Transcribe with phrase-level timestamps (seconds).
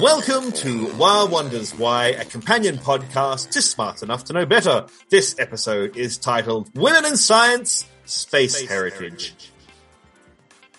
[0.00, 4.86] Welcome to Why Wonders Why, a companion podcast to Smart Enough to Know Better.
[5.10, 8.98] This episode is titled Women in Science, Space, space heritage.
[9.00, 9.52] heritage.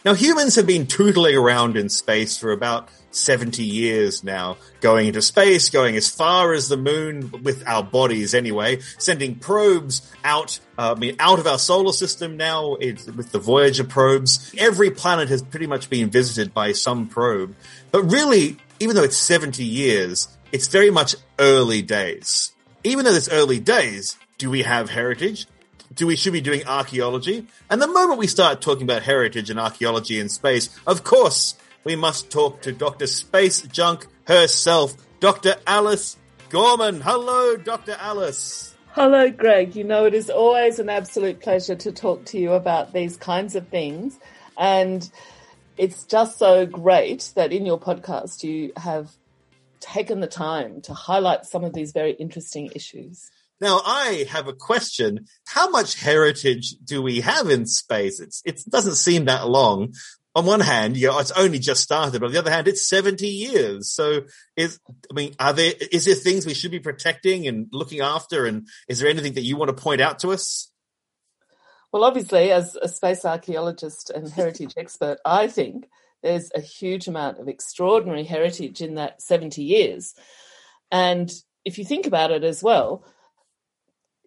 [0.07, 5.21] Now humans have been tootling around in space for about 70 years now, going into
[5.21, 10.93] space, going as far as the moon with our bodies anyway, sending probes out, uh,
[10.95, 14.55] I mean, out of our solar system now with the Voyager probes.
[14.57, 17.53] Every planet has pretty much been visited by some probe.
[17.91, 22.53] But really, even though it's 70 years, it's very much early days.
[22.85, 25.47] Even though it's early days, do we have heritage?
[25.97, 27.47] Do we should be doing archaeology?
[27.71, 31.95] And the moment we start talking about heritage and archaeology in space, of course, we
[31.95, 33.07] must talk to Dr.
[33.07, 35.55] Space Junk herself, Dr.
[35.65, 36.15] Alice
[36.49, 37.01] Gorman.
[37.01, 37.97] Hello, Dr.
[37.99, 38.75] Alice.
[38.91, 39.75] Hello, Greg.
[39.75, 43.55] You know, it is always an absolute pleasure to talk to you about these kinds
[43.55, 44.19] of things.
[44.55, 45.09] And
[45.77, 49.09] it's just so great that in your podcast you have
[49.79, 53.31] taken the time to highlight some of these very interesting issues.
[53.59, 55.25] Now, I have a question.
[55.47, 58.19] How much heritage do we have in space?
[58.19, 59.93] It's, it doesn't seem that long.
[60.35, 62.19] On one hand, you know, it's only just started.
[62.19, 63.91] But on the other hand, it's 70 years.
[63.91, 64.21] So
[64.55, 68.45] is, I mean, are there, is there things we should be protecting and looking after?
[68.45, 70.71] And is there anything that you want to point out to us?
[71.91, 75.87] Well, obviously, as a space archaeologist and heritage expert, I think
[76.21, 80.13] there's a huge amount of extraordinary heritage in that 70 years.
[80.91, 81.31] And
[81.65, 83.03] if you think about it as well,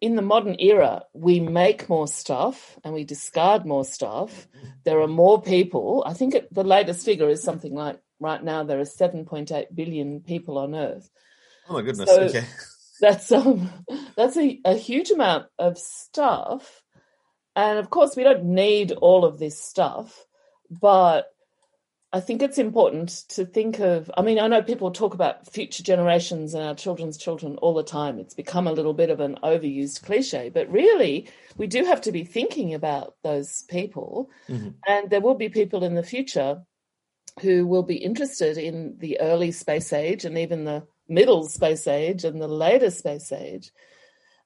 [0.01, 4.49] in the modern era, we make more stuff and we discard more stuff.
[4.85, 6.03] There are more people.
[6.07, 10.21] I think it, the latest figure is something like right now there are 7.8 billion
[10.21, 11.11] people on Earth.
[11.69, 12.09] Oh my goodness!
[12.09, 12.45] So okay,
[13.01, 13.71] that's um,
[14.17, 16.83] that's a, a huge amount of stuff
[17.57, 20.25] and of course, we don't need all of this stuff,
[20.71, 21.27] but
[22.13, 24.11] I think it's important to think of.
[24.17, 27.85] I mean, I know people talk about future generations and our children's children all the
[27.85, 28.19] time.
[28.19, 32.13] It's become a little bit of an overused cliche, but really, we do have to
[32.13, 34.29] be thinking about those people.
[34.49, 34.71] Mm-hmm.
[34.89, 36.63] And there will be people in the future
[37.43, 42.25] who will be interested in the early space age and even the middle space age
[42.25, 43.71] and the later space age.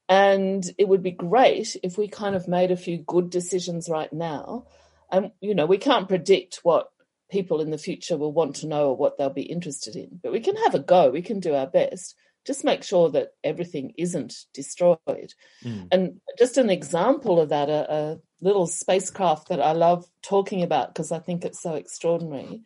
[0.07, 4.13] And it would be great if we kind of made a few good decisions right
[4.13, 4.67] now.
[5.11, 6.91] And, you know, we can't predict what
[7.35, 10.31] people in the future will want to know or what they'll be interested in, but
[10.31, 11.11] we can have a go.
[11.11, 12.15] We can do our best.
[12.47, 15.33] Just make sure that everything isn't destroyed.
[15.65, 15.89] Mm.
[15.91, 20.95] And just an example of that, a, a little spacecraft that I love talking about
[20.95, 22.63] because I think it's so extraordinary.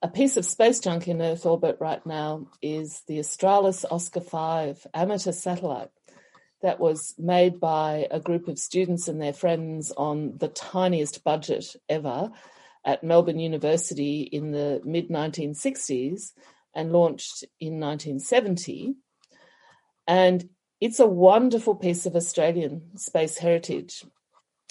[0.00, 4.86] A piece of space junk in Earth orbit right now is the Australis Oscar 5
[4.94, 5.90] amateur satellite
[6.62, 11.76] that was made by a group of students and their friends on the tiniest budget
[11.86, 12.30] ever
[12.84, 16.32] at Melbourne University in the mid 1960s
[16.74, 18.94] and launched in 1970.
[20.06, 20.48] And
[20.80, 24.04] it's a wonderful piece of Australian space heritage.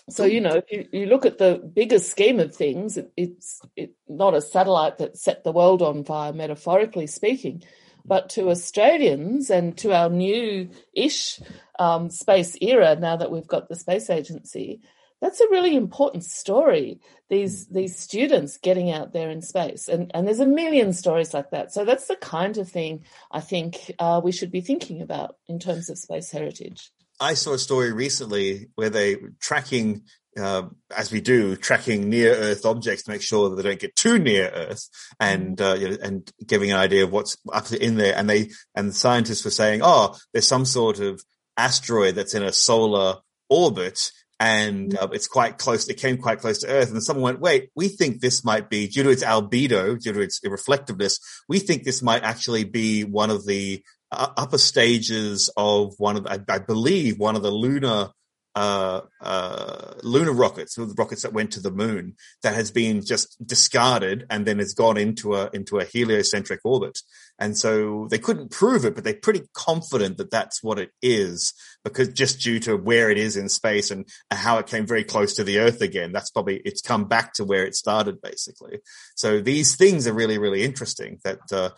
[0.09, 3.61] So, you know, if you, you look at the bigger scheme of things, it, it's
[3.75, 7.63] it, not a satellite that set the world on fire, metaphorically speaking,
[8.05, 11.41] but to Australians and to our new ish
[11.77, 14.79] um, space era, now that we've got the space agency,
[15.21, 16.99] that's a really important story.
[17.29, 21.49] These these students getting out there in space, and and there's a million stories like
[21.51, 21.73] that.
[21.73, 25.59] So that's the kind of thing I think uh, we should be thinking about in
[25.59, 26.91] terms of space heritage.
[27.19, 30.03] I saw a story recently where they tracking
[30.37, 30.63] uh,
[30.95, 34.19] as we do, tracking near Earth objects to make sure that they don't get too
[34.19, 34.87] near Earth,
[35.19, 38.15] and uh, you know, and giving an idea of what's up in there.
[38.15, 41.23] And they and the scientists were saying, oh, there's some sort of
[41.57, 43.17] asteroid that's in a solar
[43.49, 45.87] orbit, and uh, it's quite close.
[45.87, 48.87] It came quite close to Earth, and someone went, "Wait, we think this might be
[48.87, 51.19] due to its albedo, due to its reflectiveness.
[51.49, 56.27] We think this might actually be one of the uh, upper stages of one of,
[56.27, 58.11] I, I believe, one of the lunar."
[58.57, 63.37] Uh, uh, lunar rockets, the rockets that went to the moon, that has been just
[63.45, 66.97] discarded and then has gone into a into a heliocentric orbit.
[67.37, 71.53] And so they couldn't prove it, but they're pretty confident that that's what it is,
[71.83, 75.35] because just due to where it is in space and how it came very close
[75.35, 78.79] to the Earth again, that's probably it's come back to where it started, basically.
[79.15, 81.19] So these things are really really interesting.
[81.23, 81.69] That uh,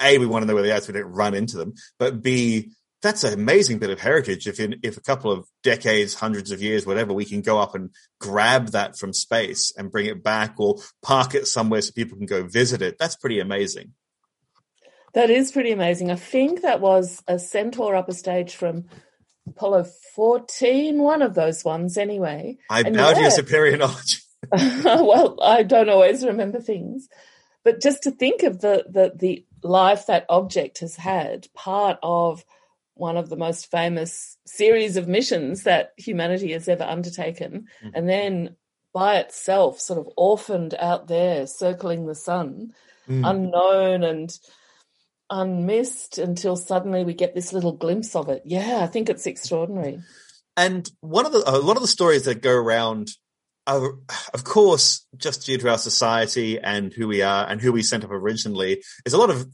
[0.00, 2.22] a we want to know where they are so we don't run into them, but
[2.22, 4.46] b that's an amazing bit of heritage.
[4.46, 7.74] If in, if a couple of decades, hundreds of years, whatever, we can go up
[7.74, 7.90] and
[8.20, 12.26] grab that from space and bring it back or park it somewhere so people can
[12.26, 13.92] go visit it, that's pretty amazing.
[15.14, 16.10] That is pretty amazing.
[16.10, 18.86] I think that was a Centaur upper stage from
[19.48, 22.56] Apollo 14, one of those ones anyway.
[22.70, 23.14] I bow yeah.
[23.14, 24.22] to your superior knowledge.
[24.52, 27.08] well, I don't always remember things.
[27.64, 32.44] But just to think of the, the, the life that object has had, part of
[33.02, 37.94] one of the most famous series of missions that humanity has ever undertaken, mm-hmm.
[37.96, 38.56] and then
[38.94, 42.72] by itself, sort of orphaned out there, circling the sun,
[43.08, 43.28] mm.
[43.28, 44.38] unknown and
[45.30, 48.42] unmissed until suddenly we get this little glimpse of it.
[48.44, 50.00] Yeah, I think it's extraordinary.
[50.56, 53.08] And one of the a lot of the stories that go around
[53.66, 53.94] are,
[54.32, 58.04] of course, just due to our society and who we are and who we sent
[58.04, 59.48] up originally, is a lot of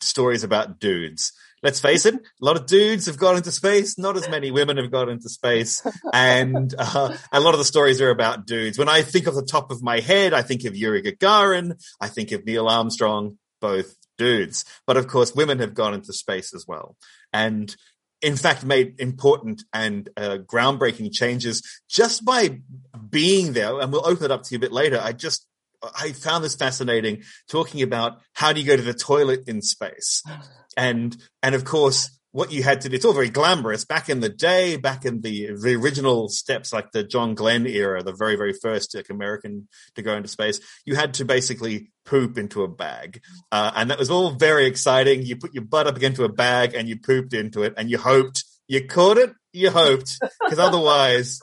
[0.00, 1.32] stories about dudes.
[1.62, 3.96] Let's face it, a lot of dudes have gone into space.
[3.96, 5.86] Not as many women have gone into space.
[6.12, 8.78] And uh, a lot of the stories are about dudes.
[8.78, 11.80] When I think of the top of my head, I think of Yuri Gagarin.
[12.00, 14.64] I think of Neil Armstrong, both dudes.
[14.86, 16.96] But of course, women have gone into space as well.
[17.32, 17.74] And
[18.20, 22.60] in fact, made important and uh, groundbreaking changes just by
[23.08, 23.80] being there.
[23.80, 25.00] And we'll open it up to you a bit later.
[25.00, 25.46] I just,
[25.82, 30.22] I found this fascinating talking about how do you go to the toilet in space?
[30.74, 33.84] And, and of course, what you had to do, it's all very glamorous.
[33.84, 38.02] Back in the day, back in the, the original steps, like the John Glenn era,
[38.02, 42.38] the very, very first like, American to go into space, you had to basically poop
[42.38, 43.20] into a bag.
[43.52, 45.26] Uh, and that was all very exciting.
[45.26, 47.98] You put your butt up into a bag and you pooped into it and you
[47.98, 49.32] hoped you caught it.
[49.52, 51.40] You hoped because otherwise,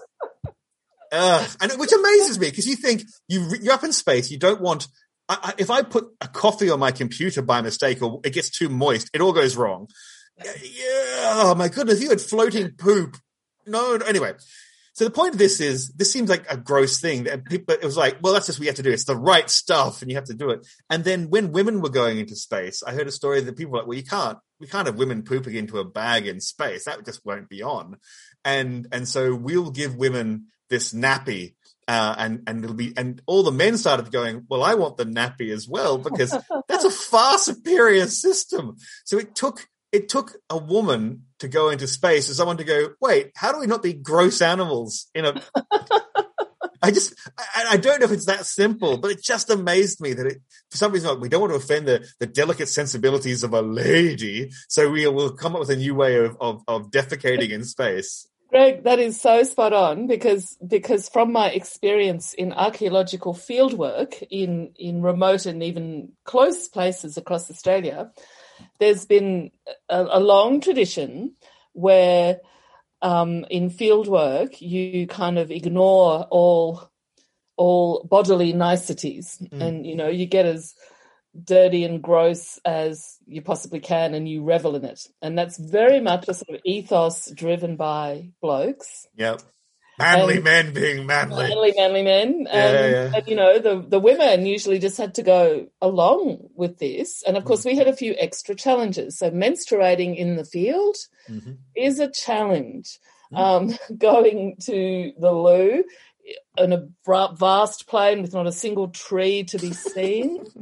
[1.11, 4.31] uh, and which amazes me because you think you, you're up in space.
[4.31, 4.88] You don't want,
[5.27, 8.50] I, I, if I put a coffee on my computer by mistake or it gets
[8.50, 9.88] too moist, it all goes wrong
[10.45, 13.17] yeah, oh my goodness, you had floating poop.
[13.65, 14.33] No, no, anyway.
[14.94, 17.23] So the point of this is, this seems like a gross thing.
[17.23, 18.91] But it was like, well, that's just what you have to do.
[18.91, 20.67] It's the right stuff, and you have to do it.
[20.89, 23.79] And then when women were going into space, I heard a story that people were
[23.79, 26.85] like, well, you can't, we can't have women pooping into a bag in space.
[26.85, 27.97] That just won't be on.
[28.44, 31.54] And and so we'll give women this nappy
[31.89, 35.06] uh, and and it'll be and all the men started going, well, I want the
[35.06, 36.38] nappy as well because
[36.68, 38.77] that's a far superior system.
[39.06, 42.89] So it took it took a woman to go into space and someone to go,
[43.01, 45.42] wait, how do we not be gross animals in a
[46.81, 50.13] I just, I, I, don't know if it's that simple, but it just amazed me
[50.13, 53.54] that it, for some reason, we don't want to offend the, the delicate sensibilities of
[53.54, 54.50] a lady.
[54.69, 58.29] So we will come up with a new way of, of, of defecating in space.
[58.50, 64.72] Greg, that is so spot on because, because from my experience in archaeological fieldwork in,
[64.75, 68.12] in remote and even close places across Australia,
[68.80, 69.51] there's been
[69.88, 71.36] a, a long tradition
[71.74, 72.40] where
[73.01, 76.90] um, in field work you kind of ignore all
[77.56, 79.62] all bodily niceties mm.
[79.62, 80.75] and you know you get as
[81.45, 86.00] dirty and gross as you possibly can and you revel in it and that's very
[86.00, 89.41] much a sort of ethos driven by blokes yep
[90.00, 93.18] manly and men being manly, manly, manly men, yeah, and, yeah.
[93.18, 97.38] and, you know the the women usually just had to go along with this, and
[97.38, 99.18] of course we had a few extra challenges.
[99.18, 100.95] So menstruating in the field
[101.30, 101.53] mm-hmm.
[101.75, 102.97] is a challenge.
[103.31, 103.38] Mm-hmm.
[103.38, 105.83] Um, going to the loo
[106.57, 110.45] in a vast plain with not a single tree to be seen.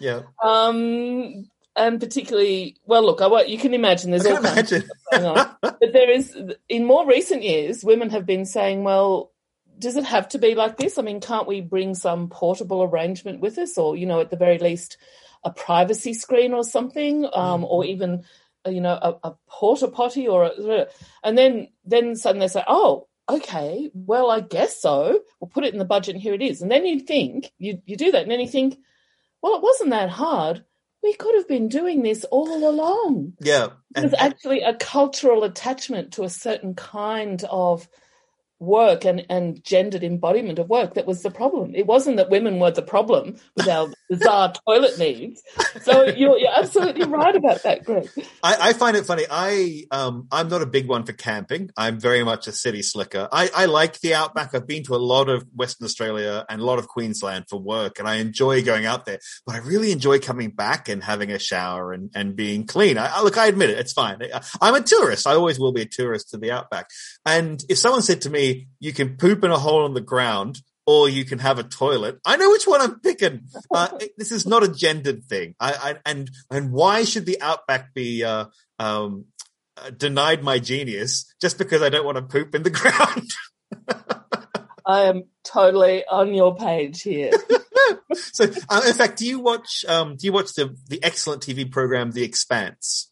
[0.00, 0.22] yeah.
[0.42, 4.90] Um, and particularly, well, look, I you can imagine there's all kinds imagine.
[5.10, 5.56] going on.
[5.60, 6.36] but there is,
[6.68, 9.32] in more recent years, women have been saying, well,
[9.78, 10.98] does it have to be like this?
[10.98, 14.36] I mean, can't we bring some portable arrangement with us, or you know, at the
[14.36, 14.96] very least,
[15.44, 17.90] a privacy screen or something, um, or mm-hmm.
[17.90, 18.24] even
[18.66, 20.86] uh, you know, a, a porta potty, or a,
[21.22, 25.20] and then then suddenly they say, oh, okay, well, I guess so.
[25.40, 26.62] We'll put it in the budget, and here it is.
[26.62, 28.78] And then you think you you do that, and then you think,
[29.46, 30.64] well, it wasn't that hard
[31.06, 33.34] we could have been doing this all along.
[33.40, 33.68] Yeah.
[33.92, 37.88] There's actually a cultural attachment to a certain kind of
[38.58, 41.74] work and, and gendered embodiment of work that was the problem.
[41.74, 45.42] It wasn't that women were the problem with our bizarre toilet needs.
[45.82, 48.08] So you're, you're absolutely right about that, Greg.
[48.42, 49.24] I, I find it funny.
[49.30, 51.70] I um I'm not a big one for camping.
[51.76, 53.28] I'm very much a city slicker.
[53.30, 54.54] I, I like the outback.
[54.54, 57.98] I've been to a lot of Western Australia and a lot of Queensland for work,
[57.98, 59.18] and I enjoy going out there.
[59.44, 62.98] But I really enjoy coming back and having a shower and, and being clean.
[62.98, 63.78] I, look, I admit it.
[63.78, 64.20] It's fine.
[64.60, 65.26] I'm a tourist.
[65.26, 66.90] I always will be a tourist to the outback.
[67.24, 68.45] And if someone said to me,
[68.80, 72.18] you can poop in a hole in the ground or you can have a toilet.
[72.24, 73.48] I know which one I'm picking.
[73.70, 75.54] Uh, this is not a gendered thing.
[75.58, 78.46] I, I, and and why should the outback be uh,
[78.78, 79.26] um,
[79.76, 83.30] uh, denied my genius just because I don't want to poop in the ground.
[84.86, 87.32] I am totally on your page here.
[88.14, 89.84] so, uh, in fact, do you watch?
[89.88, 93.10] Um, do you watch the the excellent TV program The Expanse?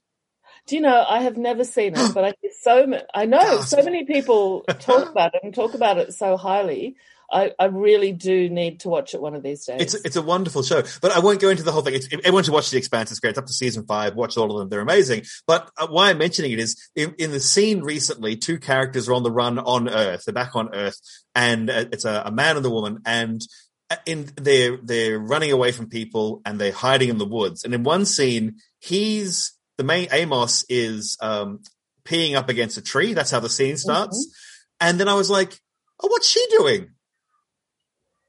[0.66, 4.04] Do you know I have never seen it, but I so I know so many
[4.04, 6.97] people talk about it and talk about it so highly.
[7.33, 9.80] I, I, really do need to watch it one of these days.
[9.80, 11.94] It's it's a wonderful show, but I won't go into the whole thing.
[11.94, 13.11] It's, everyone should watch The Expanse.
[13.11, 13.30] It's great.
[13.30, 14.14] It's up to season five.
[14.14, 15.23] Watch all of them; they're amazing.
[15.47, 19.14] But uh, why I'm mentioning it is in, in, the scene recently, two characters are
[19.14, 20.25] on the run on Earth.
[20.26, 21.00] They're back on Earth,
[21.35, 23.42] and uh, it's a, a man and a woman, and
[23.90, 27.64] uh, in they're they're running away from people and they're hiding in the woods.
[27.64, 31.60] And in one scene, he's the main Amos is um,
[32.04, 33.14] peeing up against a tree.
[33.14, 34.26] That's how the scene starts.
[34.26, 34.88] Mm-hmm.
[34.88, 35.58] And then I was like,
[36.02, 36.90] "Oh, what's she doing?"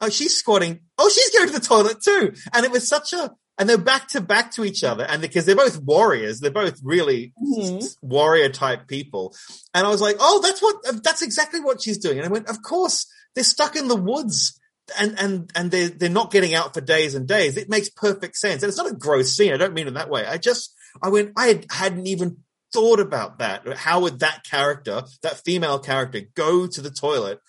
[0.01, 0.81] oh, she's squatting.
[0.97, 2.33] Oh, she's going to the toilet too.
[2.53, 5.03] And it was such a, and they're back to back to each other.
[5.03, 7.85] And because they're both warriors, they're both really mm-hmm.
[8.01, 9.35] warrior type people.
[9.73, 12.17] And I was like, oh, that's what, that's exactly what she's doing.
[12.17, 14.59] And I went, of course, they're stuck in the woods
[14.99, 17.57] and, and, and they're, they're not getting out for days and days.
[17.57, 18.61] It makes perfect sense.
[18.61, 19.53] And it's not a gross scene.
[19.53, 20.25] I don't mean it that way.
[20.25, 22.37] I just, I went, I had, hadn't even
[22.73, 23.65] thought about that.
[23.77, 27.39] How would that character, that female character go to the toilet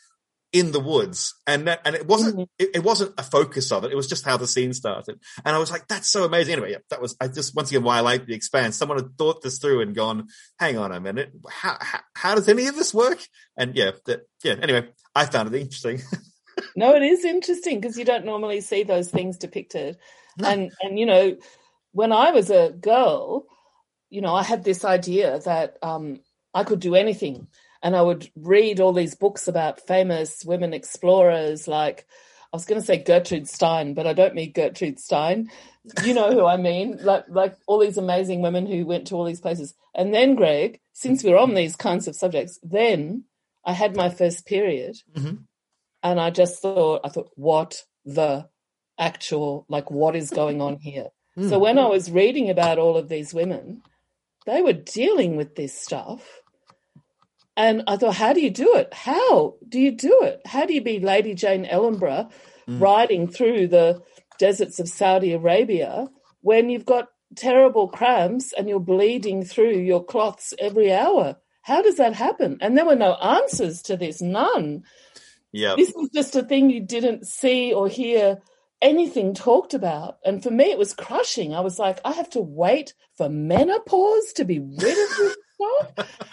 [0.52, 1.34] in the woods?
[1.46, 2.42] And that, and it wasn't mm-hmm.
[2.58, 3.92] it, it, wasn't a focus of it.
[3.92, 5.18] It was just how the scene started.
[5.44, 6.54] And i was like that's so amazing.
[6.54, 8.76] Anyway yeah, that was i just once again why i like the expanse.
[8.76, 11.32] Someone had thought this through and gone hang on a minute.
[11.48, 13.18] How how, how does any of this work?
[13.56, 16.00] And yeah that, yeah anyway i found it interesting.
[16.74, 19.98] No it is interesting because you don't normally see those things depicted.
[20.38, 20.48] No.
[20.48, 21.36] and and you know
[21.96, 23.46] when i was a girl
[24.10, 26.20] you know i had this idea that um
[26.54, 27.46] i could do anything
[27.82, 32.06] and I would read all these books about famous women explorers like
[32.52, 35.50] I was going to say Gertrude Stein, but I don't mean Gertrude Stein.
[36.04, 39.24] You know who I mean, like like all these amazing women who went to all
[39.24, 39.74] these places.
[39.94, 43.24] And then, Greg, since we're on these kinds of subjects, then
[43.64, 45.36] I had my first period, mm-hmm.
[46.02, 48.48] and I just thought, I thought, what the
[48.98, 51.08] actual like, what is going on here?
[51.38, 51.48] Mm.
[51.48, 53.82] So when I was reading about all of these women,
[54.46, 56.40] they were dealing with this stuff
[57.56, 58.92] and I thought, how do you do it?
[58.92, 60.42] How do you do it?
[60.44, 62.30] How do you be Lady Jane Ellenborough
[62.68, 62.80] mm.
[62.80, 64.02] riding through the
[64.38, 66.08] deserts of Saudi Arabia
[66.42, 71.36] when you've got terrible cramps and you're bleeding through your cloths every hour?
[71.62, 72.58] How does that happen?
[72.60, 74.82] And there were no answers to this, none.
[75.50, 75.74] Yeah.
[75.76, 78.38] This was just a thing you didn't see or hear
[78.80, 80.18] anything talked about.
[80.24, 81.54] And for me, it was crushing.
[81.54, 85.36] I was like, I have to wait for menopause to be rid of this
[85.94, 86.32] stuff.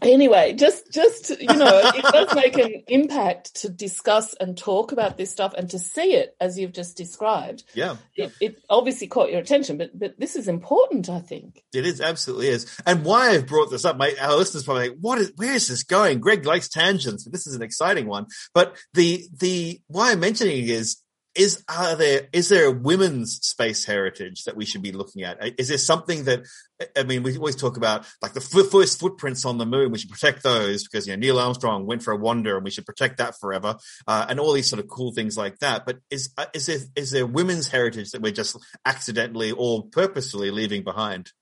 [0.00, 5.16] Anyway just just you know it does make an impact to discuss and talk about
[5.16, 7.62] this stuff and to see it as you've just described.
[7.74, 7.96] Yeah.
[8.16, 11.62] It, it, obviously caught your attention but but this is important i think.
[11.72, 12.66] It is absolutely is.
[12.84, 15.68] And why i've brought this up my our listeners probably like what is where is
[15.68, 16.20] this going?
[16.20, 18.26] Greg likes tangents but this is an exciting one.
[18.54, 21.01] But the the why i'm mentioning it is
[21.34, 25.58] is are there is there a women's space heritage that we should be looking at?
[25.58, 26.44] Is there something that
[26.96, 27.22] I mean?
[27.22, 29.92] We always talk about like the first footprints on the moon.
[29.92, 32.70] We should protect those because you know Neil Armstrong went for a wander, and we
[32.70, 35.86] should protect that forever, uh, and all these sort of cool things like that.
[35.86, 40.50] But is uh, is there is there women's heritage that we're just accidentally or purposefully
[40.50, 41.32] leaving behind?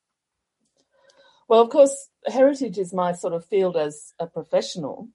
[1.48, 5.08] Well, of course, heritage is my sort of field as a professional.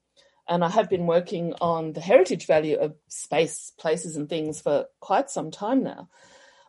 [0.48, 4.86] And I have been working on the heritage value of space, places, and things for
[5.00, 6.08] quite some time now.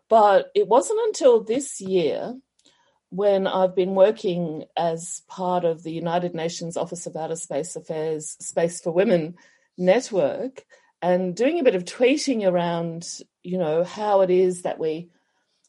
[0.09, 2.35] But it wasn't until this year
[3.09, 8.35] when I've been working as part of the United Nations Office of Outer Space Affairs
[8.39, 9.35] Space for Women
[9.77, 10.65] network
[11.01, 13.07] and doing a bit of tweeting around,
[13.43, 15.09] you know, how it is that we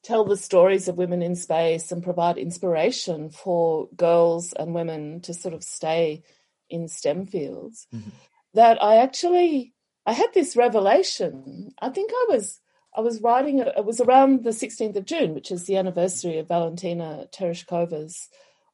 [0.03, 5.35] tell the stories of women in space and provide inspiration for girls and women to
[5.35, 6.23] sort of stay
[6.71, 8.11] in STEM fields mm-hmm.
[8.55, 9.75] that I actually
[10.07, 11.75] I had this revelation.
[11.81, 12.61] I think I was
[12.97, 16.49] I was writing it was around the 16th of June, which is the anniversary of
[16.49, 18.29] Valentina Tereshkova's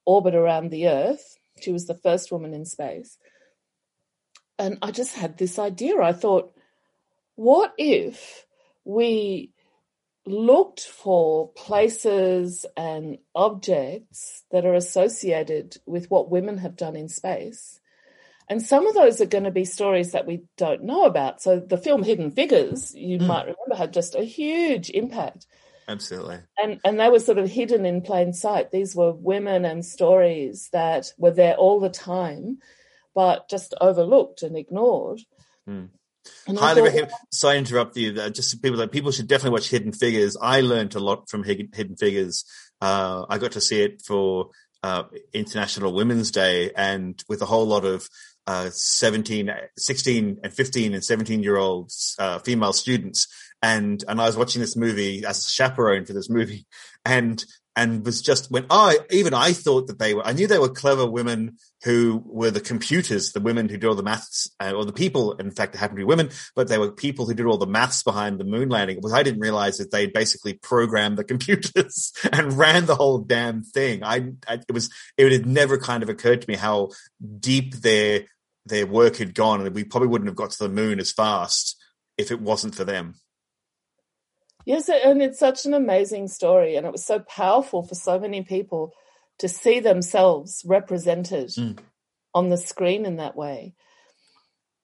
[0.07, 1.39] orbit around the Earth.
[1.61, 3.19] She was the first woman in space.
[4.59, 6.01] And I just had this idea.
[6.01, 6.55] I thought,
[7.35, 8.47] what if
[8.85, 9.53] we
[10.27, 17.81] looked for places and objects that are associated with what women have done in space
[18.49, 21.41] and some of those are going to be stories that we don't know about.
[21.41, 23.27] So the film Hidden Figures, you mm.
[23.27, 25.47] might remember, had just a huge impact.
[25.89, 26.39] Absolutely.
[26.63, 28.71] And and they were sort of hidden in plain sight.
[28.71, 32.59] These were women and stories that were there all the time,
[33.15, 35.21] but just overlooked and ignored.
[35.69, 35.91] Mm.
[36.47, 37.13] And Highly recommend.
[37.31, 38.19] Sorry, interrupt you.
[38.19, 40.37] Uh, just people that people should definitely watch Hidden Figures.
[40.41, 42.45] I learned a lot from Hidden Figures.
[42.81, 44.51] Uh, I got to see it for
[44.83, 48.09] uh, International Women's Day, and with a whole lot of
[48.47, 53.29] uh, 17, 16 and 15 and 17 year olds, uh, female students.
[53.63, 56.67] And, and I was watching this movie as a chaperone for this movie
[57.05, 57.43] and,
[57.77, 60.69] and was just when I, even I thought that they were, I knew they were
[60.69, 64.85] clever women who were the computers, the women who did all the maths, uh, or
[64.85, 67.47] the people, in fact, it happened to be women, but they were people who did
[67.47, 69.01] all the maths behind the moon landing.
[69.03, 73.63] Was I didn't realize that they basically programmed the computers and ran the whole damn
[73.63, 74.05] thing.
[74.05, 76.91] I, I, it was, it had never kind of occurred to me how
[77.41, 78.27] deep their
[78.66, 81.76] their work had gone, and we probably wouldn't have got to the moon as fast
[82.16, 83.14] if it wasn't for them.
[84.64, 88.42] Yes, and it's such an amazing story, and it was so powerful for so many
[88.42, 88.92] people
[89.38, 91.78] to see themselves represented mm.
[92.33, 93.75] on the screen in that way.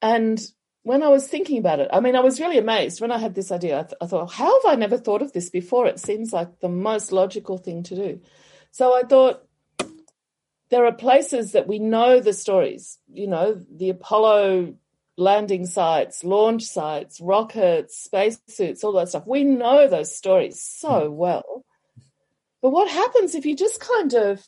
[0.03, 0.41] And
[0.83, 3.35] when I was thinking about it, I mean, I was really amazed when I had
[3.35, 3.79] this idea.
[3.79, 5.87] I, th- I thought, how have I never thought of this before?
[5.87, 8.21] It seems like the most logical thing to do.
[8.71, 9.43] So I thought,
[10.71, 14.75] there are places that we know the stories, you know, the Apollo
[15.17, 19.27] landing sites, launch sites, rockets, spacesuits, all that stuff.
[19.27, 21.17] We know those stories so hmm.
[21.17, 21.65] well.
[22.63, 24.47] But what happens if you just kind of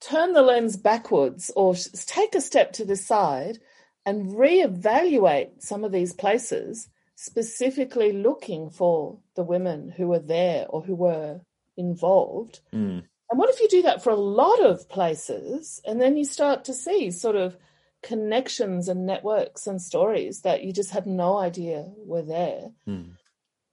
[0.00, 3.58] turn the lens backwards or take a step to the side
[4.06, 10.82] and reevaluate some of these places, specifically looking for the women who were there or
[10.82, 11.40] who were
[11.76, 12.60] involved?
[12.72, 13.04] Mm.
[13.30, 16.64] And what if you do that for a lot of places and then you start
[16.64, 17.56] to see sort of
[18.02, 22.72] connections and networks and stories that you just had no idea were there?
[22.88, 23.12] Mm.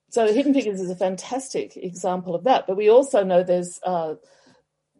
[0.09, 2.67] So Hidden Figures is a fantastic example of that.
[2.67, 4.15] But we also know there's uh,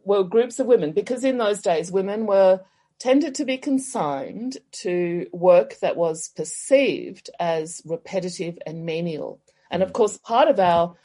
[0.04, 2.62] well groups of women because in those days women were
[3.00, 9.40] tended to be consigned to work that was perceived as repetitive and menial.
[9.70, 9.94] And of hmm.
[9.94, 10.96] course, part of our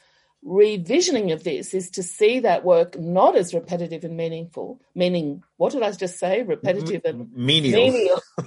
[0.45, 5.71] revisioning of this is to see that work not as repetitive and meaningful, meaning, what
[5.71, 6.43] did I just say?
[6.43, 8.21] Repetitive and menial, menial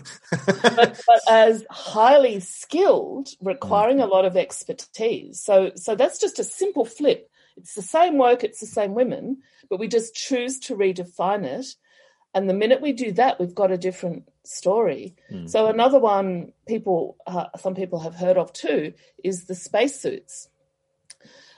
[0.46, 5.40] but, but, as highly skilled, requiring a lot of expertise.
[5.40, 7.30] So, so that's just a simple flip.
[7.56, 9.38] It's the same work, it's the same women,
[9.70, 11.66] but we just choose to redefine it.
[12.34, 15.14] And the minute we do that, we've got a different story.
[15.32, 15.48] Mm.
[15.48, 18.92] So another one people, uh, some people have heard of too,
[19.24, 20.48] is the spacesuits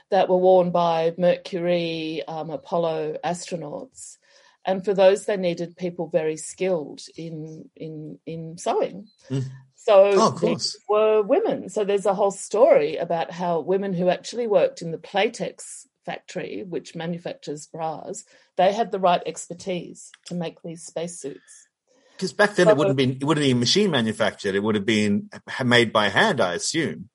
[0.09, 4.17] that were worn by Mercury, um, Apollo astronauts.
[4.65, 9.07] And for those, they needed people very skilled in in in sewing.
[9.29, 9.45] Mm.
[9.75, 11.69] So oh, these were women.
[11.69, 16.63] So there's a whole story about how women who actually worked in the Playtex factory,
[16.67, 18.25] which manufactures bras,
[18.57, 21.67] they had the right expertise to make these spacesuits.
[22.15, 24.53] Because back then so, it wouldn't been it wouldn't been machine manufactured.
[24.53, 25.29] It would have been
[25.63, 27.09] made by hand, I assume.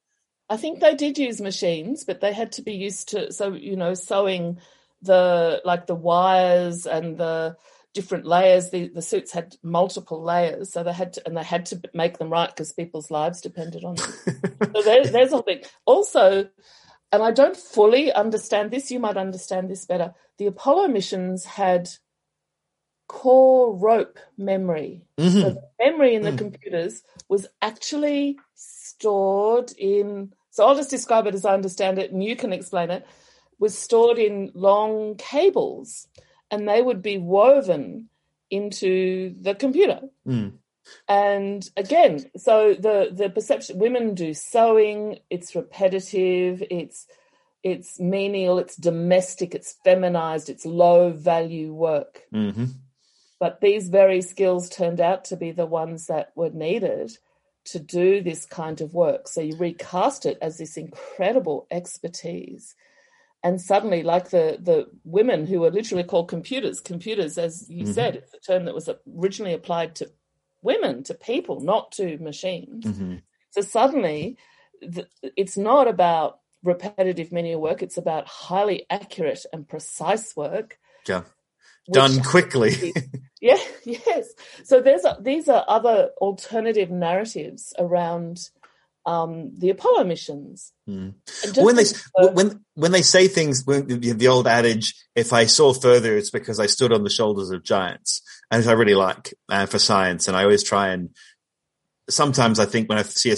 [0.49, 3.77] I think they did use machines, but they had to be used to so you
[3.77, 4.59] know sewing
[5.03, 7.57] the like the wires and the
[7.95, 8.71] different layers.
[8.71, 12.19] The the suits had multiple layers, so they had to and they had to make
[12.19, 14.13] them right because people's lives depended on them.
[14.75, 15.63] so there, there's a thing.
[15.87, 16.49] Also,
[17.11, 18.91] and I don't fully understand this.
[18.91, 20.15] You might understand this better.
[20.39, 21.89] The Apollo missions had
[23.09, 25.07] core rope memory.
[25.19, 25.41] Mm-hmm.
[25.41, 26.39] So the memory in the mm.
[26.39, 28.39] computers was actually
[28.97, 32.91] stored in, so I'll just describe it as I understand it and you can explain
[32.91, 33.07] it,
[33.59, 36.09] was stored in long cables
[36.51, 38.09] and they would be woven
[38.51, 40.01] into the computer.
[40.27, 40.55] Mm.
[41.09, 47.07] And again, so the the perception women do sewing, it's repetitive, it's
[47.63, 52.23] it's menial, it's domestic, it's feminized, it's low value work.
[52.33, 52.67] Mm-hmm.
[53.41, 57.17] But these very skills turned out to be the ones that were needed
[57.67, 59.29] to do this kind of work.
[59.29, 62.75] So you recast it as this incredible expertise.
[63.43, 67.93] And suddenly, like the, the women who were literally called computers, computers, as you mm-hmm.
[67.93, 70.11] said, it's a term that was originally applied to
[70.63, 72.85] women, to people, not to machines.
[72.85, 73.17] Mm-hmm.
[73.51, 74.39] So suddenly,
[74.81, 80.79] the, it's not about repetitive menial work, it's about highly accurate and precise work.
[81.07, 81.23] Yeah
[81.93, 82.95] done quickly.
[83.45, 84.33] Yeah, yes.
[84.65, 88.49] So there's a, these are other alternative narratives around
[89.05, 90.73] um, the Apollo missions.
[90.89, 91.15] Mm.
[91.59, 91.85] When they
[92.19, 96.31] uh, when when they say things, when, the old adage, "If I saw further, it's
[96.31, 100.27] because I stood on the shoulders of giants," and I really like uh, for science,
[100.27, 101.11] and I always try and.
[102.11, 103.37] Sometimes I think when I see a,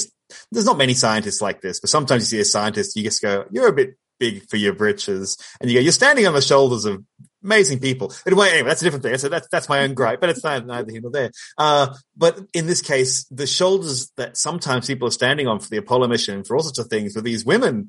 [0.50, 3.44] there's not many scientists like this, but sometimes you see a scientist, you just go,
[3.50, 6.84] "You're a bit big for your britches," and you go, "You're standing on the shoulders
[6.84, 7.04] of
[7.46, 8.12] amazing people.
[8.26, 9.16] Anyway, anyway, that's a different thing.
[9.16, 11.30] So that's that's my own gripe, but it's not neither here nor there.
[11.56, 15.78] Uh, but in this case, the shoulders that sometimes people are standing on for the
[15.78, 17.88] Apollo mission, for all sorts of things, were these women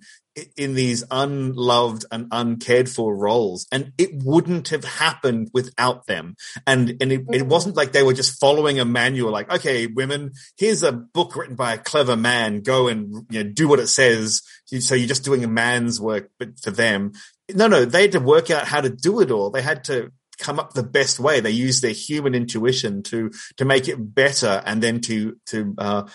[0.55, 6.35] in these unloved and uncared for roles, and it wouldn't have happened without them.
[6.65, 10.31] And and it, it wasn't like they were just following a manual, like okay, women,
[10.57, 13.87] here's a book written by a clever man, go and you know do what it
[13.87, 14.41] says.
[14.65, 17.13] So you're just doing a man's work, but for them,
[17.53, 19.49] no, no, they had to work out how to do it all.
[19.49, 21.39] They had to come up the best way.
[21.39, 26.07] They used their human intuition to to make it better, and then to to uh,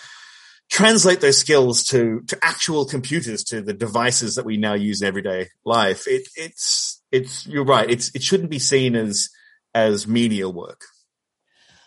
[0.69, 5.07] translate those skills to to actual computers, to the devices that we now use in
[5.07, 6.07] everyday life.
[6.07, 7.89] It, it's it's you're right.
[7.89, 9.29] It's it shouldn't be seen as
[9.73, 10.81] as menial work.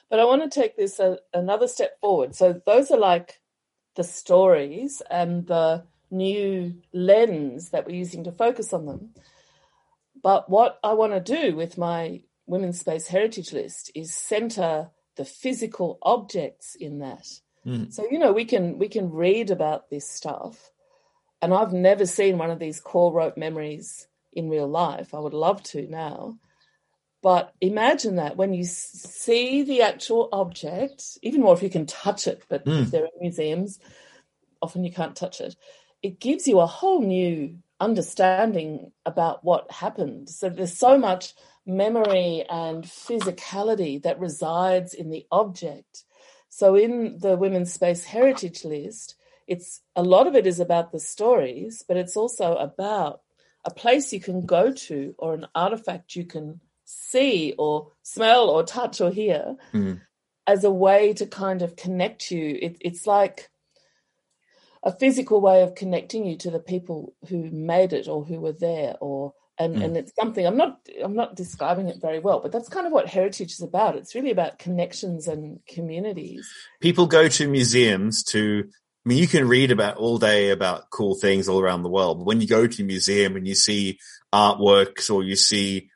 [0.09, 2.35] But I want to take this a, another step forward.
[2.37, 3.41] So those are like
[3.97, 9.11] the stories and the new lens that we're using to focus on them.
[10.27, 15.25] But what I want to do with my Women's Space Heritage List is center the
[15.25, 17.29] physical objects in that.
[17.65, 17.93] Mm.
[17.93, 20.73] So you know we can we can read about this stuff,
[21.41, 25.15] and I've never seen one of these core rope memories in real life.
[25.15, 26.41] I would love to now,
[27.23, 32.27] but imagine that when you see the actual object, even more if you can touch
[32.27, 32.43] it.
[32.49, 32.83] But mm.
[32.83, 33.79] if they're in museums,
[34.61, 35.55] often you can't touch it.
[36.03, 40.29] It gives you a whole new understanding about what happened.
[40.29, 41.35] So there's so much
[41.67, 46.05] memory and physicality that resides in the object.
[46.49, 51.01] So in the Women's Space Heritage List, it's a lot of it is about the
[51.01, 53.21] stories, but it's also about
[53.65, 58.63] a place you can go to or an artifact you can see or smell or
[58.63, 60.01] touch or hear mm.
[60.47, 62.59] as a way to kind of connect you.
[62.61, 63.51] It, it's like
[64.87, 68.53] a physical way of connecting you to the people who made it or who were
[68.53, 69.85] there or and mm.
[69.85, 72.93] and it's something i'm not i'm not describing it very well but that's kind of
[72.93, 76.49] what heritage is about it's really about connections and communities
[76.81, 81.17] people go to museums to i mean you can read about all day about cool
[81.17, 83.99] things all around the world but when you go to a museum and you see
[84.33, 85.91] artworks or you see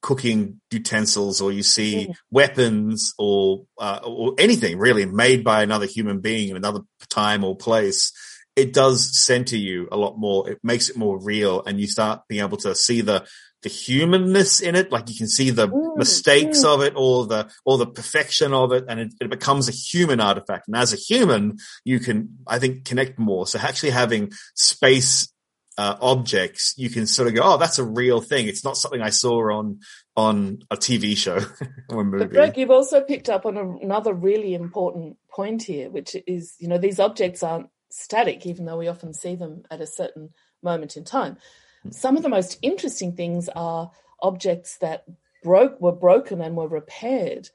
[0.00, 2.14] cooking utensils or you see mm.
[2.32, 7.56] weapons or uh, or anything really made by another human being in another time or
[7.56, 8.12] place
[8.56, 10.48] it does center you a lot more.
[10.50, 13.26] It makes it more real and you start being able to see the,
[13.62, 14.92] the humanness in it.
[14.92, 16.74] Like you can see the mm, mistakes mm.
[16.74, 18.84] of it or the, or the perfection of it.
[18.88, 20.68] And it, it, becomes a human artifact.
[20.68, 23.46] And as a human, you can, I think, connect more.
[23.46, 25.32] So actually having space
[25.78, 28.48] uh, objects, you can sort of go, oh, that's a real thing.
[28.48, 29.80] It's not something I saw on
[30.14, 31.40] on a TV show
[31.88, 32.24] or movie.
[32.24, 36.54] But Greg, you've also picked up on a, another really important point here, which is,
[36.58, 40.30] you know, these objects aren't static, even though we often see them at a certain
[40.62, 41.36] moment in time.
[41.82, 41.90] Hmm.
[41.90, 43.90] Some of the most interesting things are
[44.22, 45.04] objects that
[45.42, 47.48] broke were broken and were repaired,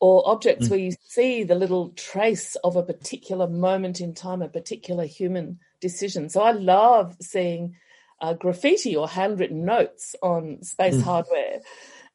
[0.00, 0.70] or objects mm.
[0.70, 5.58] where you see the little trace of a particular moment in time, a particular human
[5.80, 6.28] decision.
[6.28, 7.76] So I love seeing
[8.20, 11.02] uh, graffiti or handwritten notes on space mm.
[11.02, 11.60] hardware